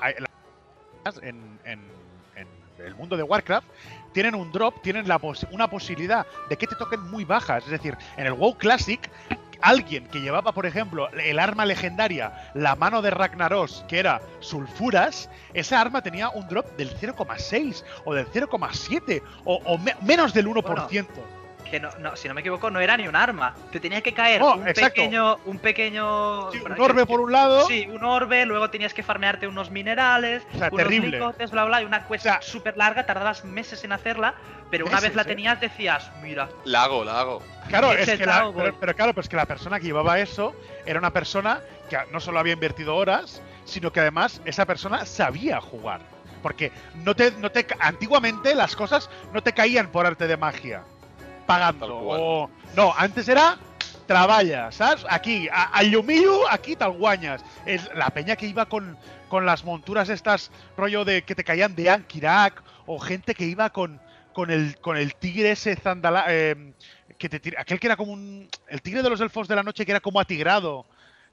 [1.22, 2.00] en, en-
[2.84, 3.66] el mundo de Warcraft
[4.14, 7.64] tienen un drop, tienen la una posibilidad de que te toquen muy bajas.
[7.64, 8.98] Es decir, en el WoW Classic,
[9.61, 15.28] alguien que llevaba, por ejemplo, el arma legendaria, la mano de Ragnaros, que era sulfuras,
[15.52, 20.46] esa arma tenía un drop del 0,6 o del 0,7 o, o me- menos del
[20.48, 21.06] 1%.
[21.68, 23.54] Que no, no, si no me equivoco, no era ni un arma.
[23.70, 24.94] Te tenía que caer No, un exacto.
[24.94, 25.36] pequeño.
[25.44, 26.50] Un pequeño.
[26.50, 27.66] Sí, un orbe por un lado.
[27.66, 31.11] Sí, un orbe, luego tenías que farmearte unos minerales, O sea, unos terrible.
[31.18, 34.34] lingotes, bla bla, y una quest O sea- súper larga, tardabas meses en hacerla,
[34.70, 35.24] pero una Meses, vez la ¿eh?
[35.26, 37.42] tenías decías, mira, La hago, la hago.
[37.68, 40.54] Claro, es que la, pero, pero claro, pues que la persona que llevaba eso
[40.86, 45.61] era una persona que no solo había invertido horas, sino que además esa persona sabía
[45.61, 46.00] jugar.
[46.42, 46.72] Porque
[47.04, 50.82] no te, no te, antiguamente las cosas no te caían por arte de magia,
[51.51, 51.86] pagando.
[51.90, 53.59] O, no, antes era
[54.07, 55.05] traballa, ¿sabes?
[55.09, 57.42] Aquí, a, al llumillo, aquí tal guañas.
[57.66, 58.96] Es la peña que iba con,
[59.28, 63.70] con las monturas estas, rollo de que te caían de Ankirak, o gente que iba
[63.70, 64.01] con,
[64.32, 66.72] con el, con el tigre ese zandala, eh,
[67.18, 69.62] que te tira- aquel que era como un, el tigre de los elfos de la
[69.62, 70.86] noche que era como atigrado,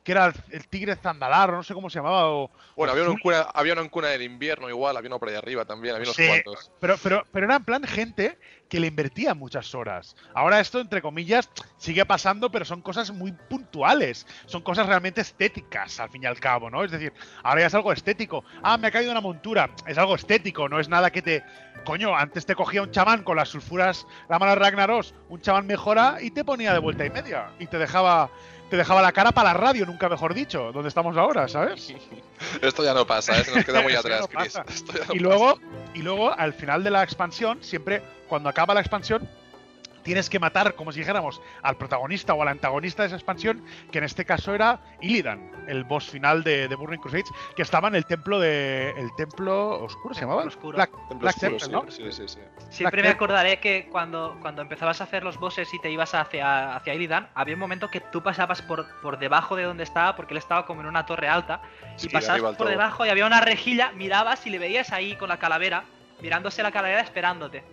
[0.08, 3.20] que era el, tigre zandalar, no sé cómo se llamaba, o, Bueno, había Azul.
[3.20, 6.16] cuna, había en cuna del invierno igual, había uno por ahí arriba también, había unos
[6.16, 6.72] Sí, cuantos.
[6.80, 8.40] Pero, pero, pero era en plan gente
[8.70, 10.16] que le invertía muchas horas.
[10.34, 14.26] Ahora esto, entre comillas, sigue pasando, pero son cosas muy puntuales.
[14.46, 16.86] Son cosas realmente estéticas, al fin y al cabo, ¿no?
[16.86, 17.12] Es decir,
[17.44, 18.46] ahora ya es algo estético.
[18.64, 19.70] Ah, me ha caído una montura.
[19.88, 21.44] Es algo estético, no es nada que te...
[21.84, 25.68] Coño, antes te cogía un chamán con las sulfuras, la mano de Ragnaros, un chamán
[25.68, 27.52] mejora y te ponía de vuelta y media.
[27.60, 28.30] Y te dejaba...
[28.70, 31.94] Te dejaba la cara para la radio, nunca mejor dicho, donde estamos ahora, ¿sabes?
[32.62, 33.44] Esto ya no pasa, ¿eh?
[33.44, 34.54] se nos queda muy atrás, no Chris.
[34.54, 34.66] pasa.
[34.68, 35.60] Esto ya no Y luego,
[35.94, 39.28] y luego, al final de la expansión, siempre cuando acaba la expansión,
[40.08, 43.98] tienes que matar, como si dijéramos, al protagonista o al antagonista de esa expansión, que
[43.98, 47.96] en este caso era Illidan, el boss final de, de Burning Crusades, que estaba en
[47.96, 48.92] el templo de.
[48.98, 50.44] el templo oscuro se llamaba?
[50.44, 50.78] Oscuro.
[50.78, 51.92] Black, Templo Black oscuro, Temple, ¿no?
[51.92, 52.40] sí, sí, sí.
[52.70, 56.14] Siempre Black me acordaré que cuando, cuando empezabas a hacer los bosses y te ibas
[56.16, 60.16] hacia, hacia Illidan, había un momento que tú pasabas por, por debajo de donde estaba,
[60.16, 61.62] porque él estaba como en una torre alta,
[61.98, 62.70] y Sí, pasabas por todo.
[62.70, 65.84] debajo y había una rejilla, mirabas y le veías ahí con la calavera,
[66.22, 67.64] mirándose la calavera esperándote.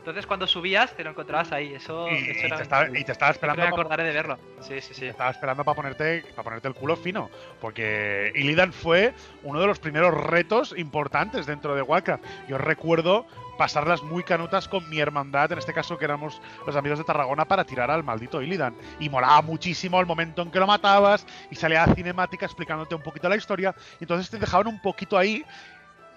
[0.00, 3.04] Entonces cuando subías te lo encontrabas ahí, eso, Y, eso y era- te estaba, y
[3.04, 3.62] te estaba esperando.
[3.62, 4.38] me acordaré de verlo.
[4.60, 5.00] Sí, sí, sí.
[5.02, 7.30] te estaba esperando para ponerte, para ponerte el culo fino.
[7.60, 12.24] Porque Illidan fue uno de los primeros retos importantes dentro de Warcraft.
[12.48, 13.26] Yo recuerdo
[13.58, 17.44] pasarlas muy canutas con mi hermandad, en este caso que éramos los amigos de Tarragona,
[17.44, 18.74] para tirar al maldito Illidan.
[19.00, 23.02] Y molaba muchísimo el momento en que lo matabas y salía la cinemática explicándote un
[23.02, 23.74] poquito la historia.
[24.00, 25.44] Y entonces te dejaban un poquito ahí.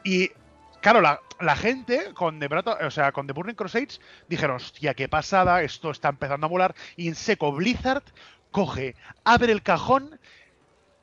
[0.06, 0.32] Y
[0.84, 5.08] claro, la, gente con The, Brat- o sea, con The Burning Crusades dijeron, hostia, qué
[5.10, 6.76] pasada, esto está empezando a molar.
[6.96, 8.04] Y en seco Blizzard
[8.52, 10.20] coge, abre el cajón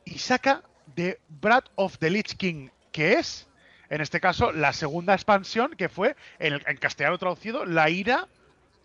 [0.04, 0.62] y saca
[0.94, 3.48] The Brat of the Lich King, que es,
[3.88, 8.28] en este caso, la segunda expansión que fue, en, en castellano traducido, La ira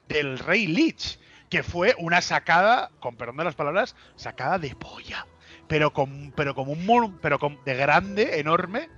[0.08, 1.20] del rey Lich,
[1.50, 5.28] que fue una sacada, con perdón de las palabras, sacada de polla.
[5.68, 8.90] Pero con, pero como un pero con, de grande, enorme.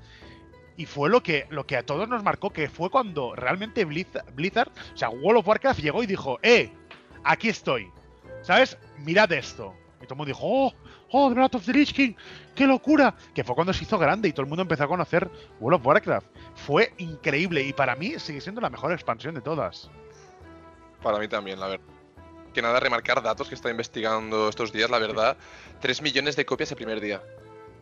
[0.77, 4.23] Y fue lo que, lo que a todos nos marcó, que fue cuando realmente Blizz-
[4.33, 6.71] Blizzard, o sea, World of Warcraft llegó y dijo, ¡eh!
[7.23, 7.91] Aquí estoy.
[8.43, 8.77] ¿Sabes?
[8.99, 9.73] Mirad esto.
[9.99, 10.73] Y todo el mundo dijo, ¡oh!
[11.09, 12.13] ¡Oh, The Blood of the Lich King!
[12.53, 13.15] ¡Qué locura!
[13.33, 15.85] Que fue cuando se hizo grande y todo el mundo empezó a conocer World of
[15.87, 16.27] Warcraft.
[16.55, 19.89] Fue increíble y para mí sigue siendo la mejor expansión de todas.
[21.01, 21.85] Para mí también, la verdad.
[22.53, 25.37] Que nada, remarcar datos que está investigando estos días, la verdad.
[25.79, 27.21] 3 millones de copias el primer día.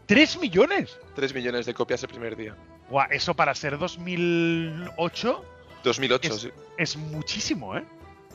[0.06, 1.00] ¡Tres millones!
[1.16, 2.56] 3 millones de copias el primer día.
[2.90, 5.44] Guau, eso para ser 2008
[5.84, 6.50] 2008, Es- sí.
[6.78, 7.84] es muchísimo, ¿eh?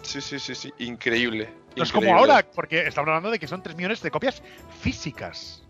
[0.03, 0.73] Sí, sí, sí, sí.
[0.79, 1.53] Increíble.
[1.77, 4.43] No es como ahora, porque estamos hablando de que son 3 millones de copias
[4.81, 5.63] físicas.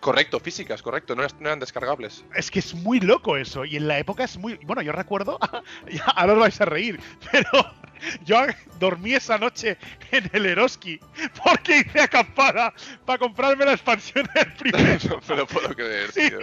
[0.00, 1.14] Correcto, físicas, correcto.
[1.14, 2.24] No, eran- descargables.
[2.34, 3.64] Es que es muy loco eso.
[3.64, 4.54] Y en la época es muy.
[4.64, 5.38] Bueno, yo recuerdo.
[6.16, 7.00] ahora os vais a reír.
[7.30, 7.48] Pero
[8.24, 8.44] yo
[8.78, 9.76] dormí esa noche
[10.10, 10.98] en el Eroski.
[11.44, 12.72] Porque hice acampada
[13.04, 14.98] para comprarme la expansión del primero.
[15.10, 16.38] no me lo puedo creer, Sí, tío.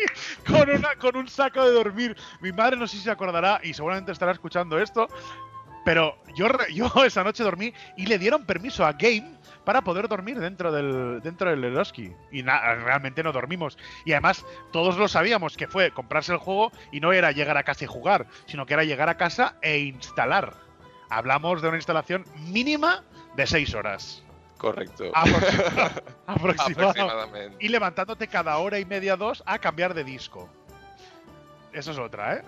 [0.48, 2.16] con, una, con un saco de dormir.
[2.42, 5.08] Mi madre no sé si se acordará y seguramente estará escuchando esto.
[5.86, 6.48] Pero yo,
[7.06, 11.50] esa noche dormí y le dieron permiso a Game para poder dormir dentro del dentro
[11.50, 12.12] del Eroski.
[12.32, 13.78] Y na- realmente no dormimos.
[14.06, 17.64] Y además todos lo sabíamos que fue comprarse el juego y no era llegar a
[17.64, 20.54] casa y jugar, sino que era llegar a casa e instalar.
[21.10, 23.04] Hablamos de una instalación mínima
[23.36, 24.24] de 6 horas.
[24.58, 25.06] Correcto.
[25.14, 26.90] Aproximado- aproximado.
[26.90, 27.58] Aproximadamente.
[27.60, 30.50] Y levantándote cada hora y media, dos, a cambiar de disco.
[31.72, 32.44] Eso es otra, ¿eh?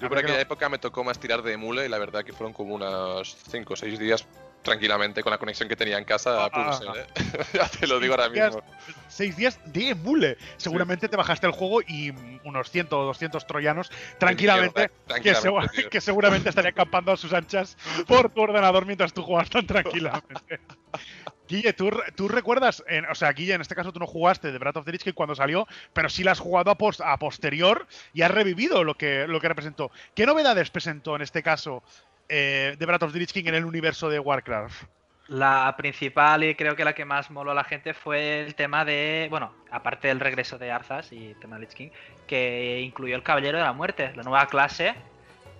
[0.00, 2.52] Yo por aquella época me tocó más tirar de emule y la verdad que fueron
[2.52, 4.26] como unos 5 o 6 días
[4.66, 7.06] tranquilamente con la conexión que tenía en casa a Ah, pulse, ¿eh?
[7.54, 8.70] ya te lo digo ahora días mismo.
[9.08, 10.36] Seis días de emule.
[10.58, 12.12] Seguramente te bajaste el juego y
[12.44, 14.90] unos 100 o 200 troyanos tranquilamente,
[15.90, 20.60] que, seguramente estarían campando a sus anchas por tu ordenador mientras tú jugabas tan tranquilamente.
[21.48, 24.58] Guille, ¿tú, tú recuerdas, en- o sea, Guille, en este caso tú no jugaste de
[24.58, 27.16] Breath of the Lich King cuando salió, pero sí la has jugado a, pos- a
[27.18, 29.92] posterior y has revivido lo que, lo que representó.
[30.16, 31.84] ¿Qué novedades presentó en este caso
[32.28, 34.84] eh, de Breath of the Lich King en el universo de Warcraft?
[35.28, 38.84] La principal y creo que la que más moló a la gente fue el tema
[38.84, 41.88] de, bueno, aparte del regreso de Arthas y el tema de Lich King,
[42.28, 44.94] que incluyó el Caballero de la Muerte, la nueva clase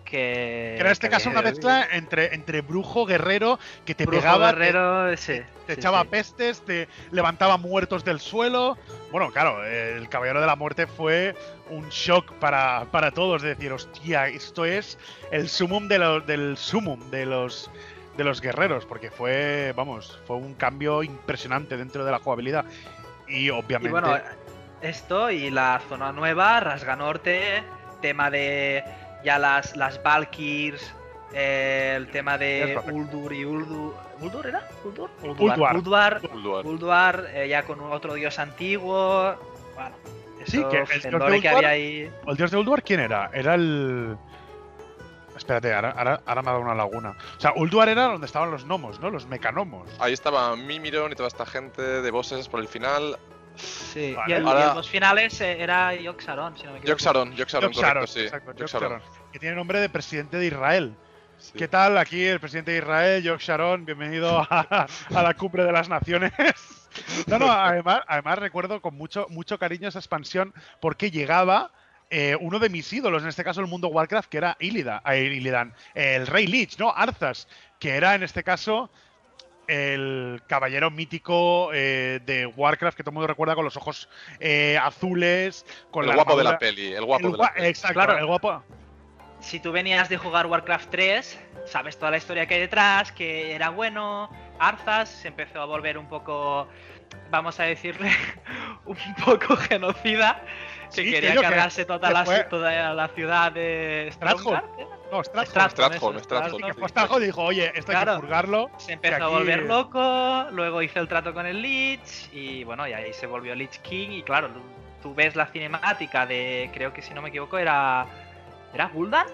[0.07, 0.74] que...
[0.76, 4.20] Que era en este que caso una mezcla entre, entre brujo, guerrero, que te Brujo
[4.22, 5.34] pegaba, te- guerrero, sí,
[5.66, 6.09] te sí, echaba sí.
[6.09, 8.78] pestes, te levantaba muertos del suelo.
[9.12, 11.34] Bueno, claro, el Caballero de la Muerte fue
[11.68, 13.42] un shock para, para todos.
[13.42, 14.98] De decir, hostia, esto es
[15.30, 17.70] el sumum de los, del sumum de los,
[18.16, 18.86] de los guerreros.
[18.86, 22.64] Porque fue, vamos, fue un cambio impresionante dentro de la jugabilidad.
[23.28, 23.90] Y Y obviamente.
[23.90, 24.16] bueno,
[24.80, 27.64] esto y la zona nueva, Rasga Norte,
[28.00, 28.84] tema de
[29.27, 30.95] ya las, las Valkyrs,
[31.35, 32.81] eh, el tema de.
[32.91, 33.95] Uldur y Uldur.
[34.20, 34.66] ¿Uldur era?
[34.85, 35.11] ¿Uldur?
[35.22, 35.77] Ulduar.
[35.77, 36.64] Ulduar, Ulduar.
[36.66, 39.35] Ulduar, eh, ya con otro dios antiguo.
[39.74, 39.97] Bueno,
[40.47, 42.11] Sí, eso, que el el, dios de que Ulduar- había ahí.
[42.27, 43.31] ¿El dios de Ulduar quién era?
[43.35, 44.16] Era el.
[45.37, 47.16] Espérate, ahora, ahora, ahora me ha dado una laguna.
[47.37, 49.11] O sea, Ulduar era donde estaban los gnomos, ¿no?
[49.11, 49.89] Los mecanomos.
[49.99, 53.18] Ahí estaba Mimiron y toda esta gente de bosses por el final.
[53.57, 54.32] Sí, Vale.
[54.32, 56.92] y, el, y Ahora- el boss finales eh, era Yoxaron, si no me equivoco.
[56.92, 58.20] Jock Sharon, correcto, sí.
[58.20, 58.66] exacto.
[58.66, 59.02] Sharon,
[59.32, 60.94] que tiene nombre de presidente de Israel.
[61.38, 61.52] Sí.
[61.57, 61.98] ¿Qué tal?
[61.98, 66.32] Aquí el presidente de Israel, Jock Sharon, bienvenido a, a la cumbre de las naciones.
[67.26, 71.70] No, no, además, además recuerdo con mucho, mucho cariño esa expansión porque llegaba
[72.09, 75.24] eh, uno de mis ídolos, en este caso el mundo Warcraft, que era Illidan, eh,
[75.24, 76.90] Illidan, el rey Lich, ¿no?
[76.96, 77.48] Arthas,
[77.78, 78.90] que era en este caso
[79.68, 84.08] el caballero mítico eh, de Warcraft que todo el mundo recuerda con los ojos
[84.40, 87.66] eh, azules, con el la guapo de la peli, el guapo el de la peli.
[87.68, 88.18] Exacto, Claro.
[88.18, 88.62] el guapo.
[89.40, 93.54] si tú venías de jugar Warcraft 3, sabes toda la historia que hay detrás, que
[93.54, 96.68] era bueno, Arthas se empezó a volver un poco,
[97.30, 98.10] vamos a decirle,
[98.86, 100.42] un poco genocida,
[100.94, 104.64] que Sí, quería que- cargarse toda, la, toda la ciudad de ¿era?
[105.11, 105.44] No, fue
[106.88, 108.14] Stratford y dijo, oye, esto hay Claro.
[108.14, 108.70] que purgarlo.
[108.78, 112.92] Se empezó a volver loco, luego hizo el trato con el Lich y bueno, y
[112.92, 114.50] ahí se volvió Lich King y claro,
[115.02, 118.07] tú, ves la cinemática de, creo que si no me equivoco era,
[118.74, 119.26] era Gul'dan,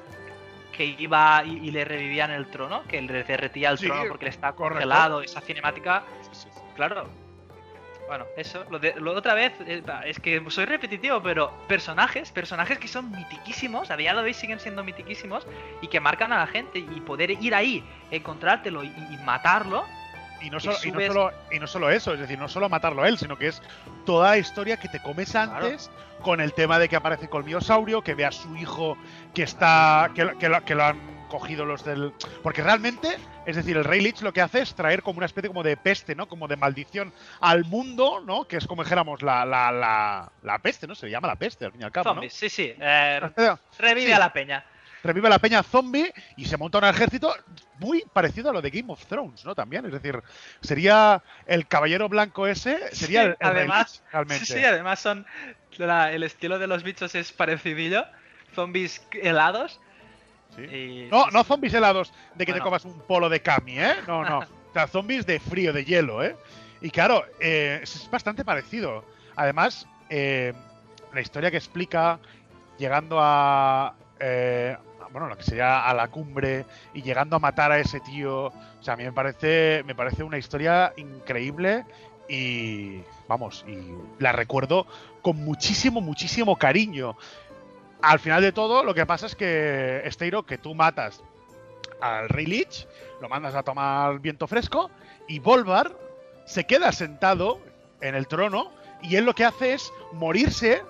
[0.77, 4.27] que iba y, y le revivían el trono, que le derretía el Sí, trono porque
[4.27, 4.75] le estaba correcto.
[4.75, 6.61] congelado, esa cinemática, Sí, sí, sí.
[6.75, 7.22] claro.
[8.07, 12.31] Bueno, eso, lo de lo de otra vez, eh, es que soy repetitivo, pero personajes,
[12.33, 15.47] personajes que son mitiquísimos, a día de hoy siguen siendo mitiquísimos
[15.81, 19.87] y que marcan a la gente y poder ir ahí, encontrártelo y, y matarlo,
[20.43, 23.03] Y no, solo, y, no solo, y no solo eso, es decir, no solo matarlo
[23.05, 23.63] a él, sino que es
[24.05, 25.89] toda la historia que te comes antes
[26.21, 28.97] con el tema de que aparece Colmiosaurio, que ve a su hijo
[29.35, 30.11] que está.
[30.15, 32.13] que, lo- que, lo, que lo han cogido los del.
[32.45, 33.09] Porque realmente,
[33.47, 35.77] es decir, el Rey Lich lo que hace es traer como una especie como de
[35.77, 36.29] peste, ¿no?
[36.29, 38.45] Como de maldición al mundo, ¿no?
[38.45, 40.95] Que es como dijéramos la, la, la, la peste, ¿no?
[40.95, 42.15] Se le llama la peste, al fin y al cabo, ¿no?
[42.15, 43.21] zombies, sí, sí, eh,
[43.79, 44.13] revive Sí.
[44.13, 44.65] a la peña.
[45.03, 47.35] revive la peña zombie y se monta un ejército
[47.81, 49.55] muy parecido a lo de Game of Thrones, ¿no?
[49.55, 50.23] También, es decir,
[50.61, 54.45] sería el caballero blanco ese, sería Sí, el, el Rey además- Lich, realmente.
[54.47, 55.27] Sí, sí, además son.
[55.79, 58.05] la- el estilo de los bichos es parecidillo.
[58.55, 59.81] Zombies helados.
[60.57, 60.63] Sí.
[60.63, 61.49] Y, No, sí, no sí.
[61.49, 63.95] zombies helados de que te comas un polo de cami, ¿eh?
[64.07, 64.39] No, no.
[64.71, 66.37] o sea, zombies de frío, de hielo, ¿eh?
[66.81, 69.05] Y claro, eh, es bastante parecido.
[69.37, 70.53] Además, eh,
[71.13, 72.19] la historia que explica
[72.79, 73.95] llegando a.
[74.19, 74.77] eh,
[75.11, 78.47] bueno, lo que sería a la cumbre y llegando a matar a ese tío.
[78.47, 81.85] O sea, a mí me parece, me parece una historia increíble
[82.29, 83.03] y.
[83.29, 83.79] Vamos, y
[84.23, 84.87] la recuerdo
[85.23, 87.17] con muchísimo, muchísimo cariño.
[88.03, 91.23] Al final de todo, lo que pasa es que, Esteiro, que tú matas
[92.01, 92.87] al Rey Lich,
[93.21, 94.91] lo mandas a tomar viento fresco,
[95.29, 95.93] y Volvar
[96.45, 97.61] se queda sentado
[98.01, 98.73] en el trono,
[99.03, 100.83] y él lo que hace es morirse,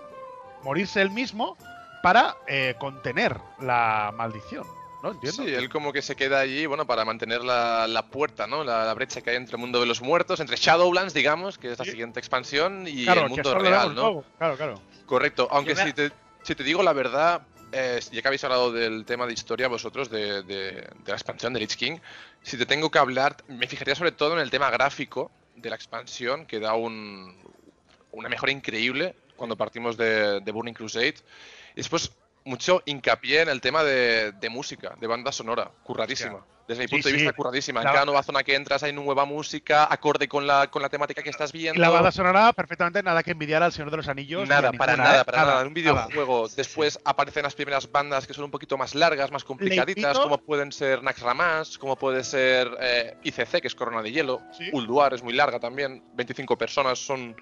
[0.63, 1.57] morirse él mismo,
[2.03, 4.67] para eh, contener la maldición.
[5.03, 5.11] ¿No?
[5.11, 5.43] Entiendo.
[5.45, 8.63] Sí, él como que se queda allí, bueno, para mantener la, la puerta, ¿no?
[8.65, 11.73] La, la brecha que hay entre el mundo de los muertos, entre Shadowlands, digamos, que
[11.73, 11.91] es la Sí.
[11.91, 14.25] siguiente expansión, y claro, el mundo real, ¿no?
[14.39, 14.75] Claro, claro.
[15.07, 19.05] Correcto, aunque si te, si te digo la verdad, eh, ya que habéis hablado del
[19.05, 21.99] tema de historia vosotros, de, de- de la expansión de Lich King,
[22.43, 25.77] si te tengo que hablar, me fijaría sobre todo en el tema gráfico, de la
[25.77, 27.43] expansión que da un,
[28.11, 31.15] una mejora increíble cuando partimos de, de Burning Crusade.
[31.75, 32.11] Y después
[32.45, 36.45] mucho hincapié en el tema de, música, de banda sonora, curradísima.
[36.69, 37.21] Desde mi Sí, punto de sí.
[37.21, 37.81] vista, curradísima.
[37.83, 41.23] En cada nueva zona que entras hay nueva música, acorde con la, con la temática
[41.23, 41.81] que estás viendo.
[41.81, 44.43] La banda sonora, perfectamente nada que envidiar al Señor de los Anillos.
[44.45, 45.25] ni Nada, para nada, ¿eh?
[45.25, 45.61] para nada.
[45.63, 46.07] En un nada.
[46.07, 50.39] videojuego, después aparecen las primeras bandas que son un poquito más largas, más complicaditas, como
[50.39, 54.41] pueden ser Nax Ramas, como puede ser eh, ICC, que es Corona de Hielo.
[54.57, 54.71] Sí.
[54.73, 57.35] Ulduar es muy larga también, 25 personas son.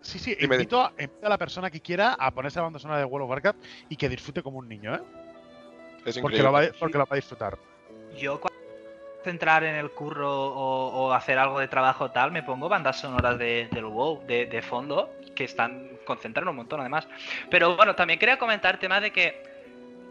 [0.00, 3.00] Sí, sí, invito a, invito a la persona que quiera a ponerse la banda sonora
[3.00, 5.00] de World of Warcraft y que disfrute como un niño, ¿eh?
[6.04, 7.58] Es Porque lo, va, porque lo va a disfrutar.
[8.16, 8.56] Yo cuando
[9.24, 13.38] entrar en el curro o, o hacer algo de trabajo tal, me pongo bandas sonoras
[13.38, 17.06] de, del WoW de, de fondo, que están concentradas un montón además.
[17.50, 19.56] Pero bueno, también quería comentar tema de que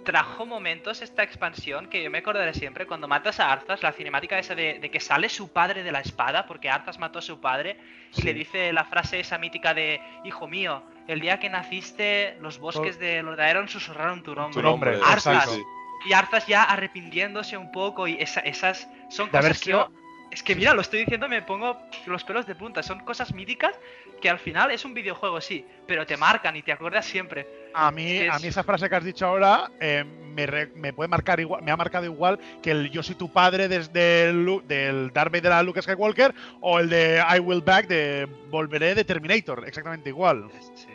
[0.03, 4.37] trajo momentos esta expansión que yo me acordaré siempre cuando matas a Arthas, la cinemática
[4.37, 7.39] esa de, de que sale su padre de la espada, porque Arthas mató a su
[7.39, 7.77] padre,
[8.15, 12.59] y le dice la frase esa mítica de, hijo mío, el día que naciste, los
[12.59, 14.61] bosques de Lordaeron susurraron tu nombre.
[14.61, 15.59] Tu nombre, Arthas.
[16.05, 19.89] Y Arthas ya arrepintiéndose un poco y esa- esas son cosas que yo...
[20.31, 21.77] Es que mira, lo estoy diciendo, me pongo
[22.07, 22.83] los pelos de punta.
[22.83, 23.71] Son cosas míticas
[24.21, 27.47] que al final es un videojuego, sí, pero te marcan y te acuerdas siempre.
[27.73, 30.91] A mí, Es a mí esa frase que has dicho ahora eh, me, re- me
[30.91, 34.61] puede marcar igual, me ha marcado igual que el yo soy tu padre desde el,
[34.67, 39.05] del Darth Vader a Luke Skywalker o el de I will back de volveré de
[39.05, 40.49] Terminator, exactamente igual.
[40.75, 40.87] Sí,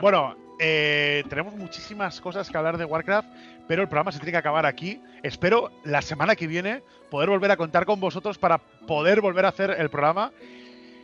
[0.00, 3.28] Bueno, eh, tenemos muchísimas cosas que hablar de Warcraft,
[3.68, 5.00] pero el programa se tiene que acabar aquí.
[5.22, 9.50] Espero la semana que viene poder volver a contar con vosotros para poder volver a
[9.50, 10.32] hacer el programa.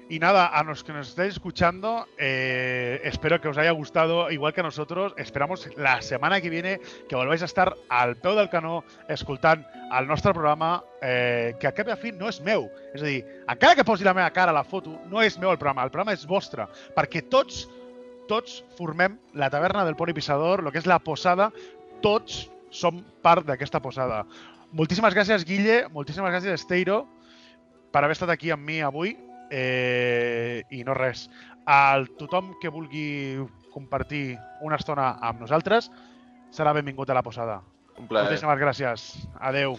[0.06, 4.52] Y nada, a los que nos estáis escuchando, eh, espero que os haya gustado igual
[4.52, 5.14] que a nosotros.
[5.16, 9.64] Esperamos la semana que viene que volváis a estar al peu del canó escoltant
[9.96, 12.68] el nostre programa, eh, que a cap i a no és meu.
[12.92, 15.50] És a dir, encara que posi la meva cara a la foto, no és meu
[15.50, 17.64] el programa, el programa és vostre, perquè tots
[18.28, 21.50] tots formem la taverna del Poni Pissador, el que és la posada,
[22.04, 24.24] tots som part d'aquesta posada.
[24.74, 27.04] Moltíssimes gràcies, Guille, moltíssimes gràcies, Esteiro,
[27.94, 29.14] per haver estat aquí amb mi avui.
[29.54, 31.28] Eh, I no res.
[31.70, 33.38] Al tothom que vulgui
[33.74, 34.34] compartir
[34.66, 35.90] una estona amb nosaltres
[36.54, 37.60] serà benvingut a la posada.
[37.98, 38.26] Un plaer.
[38.26, 39.06] Moltíssimes gràcies.
[39.38, 39.78] Adeu.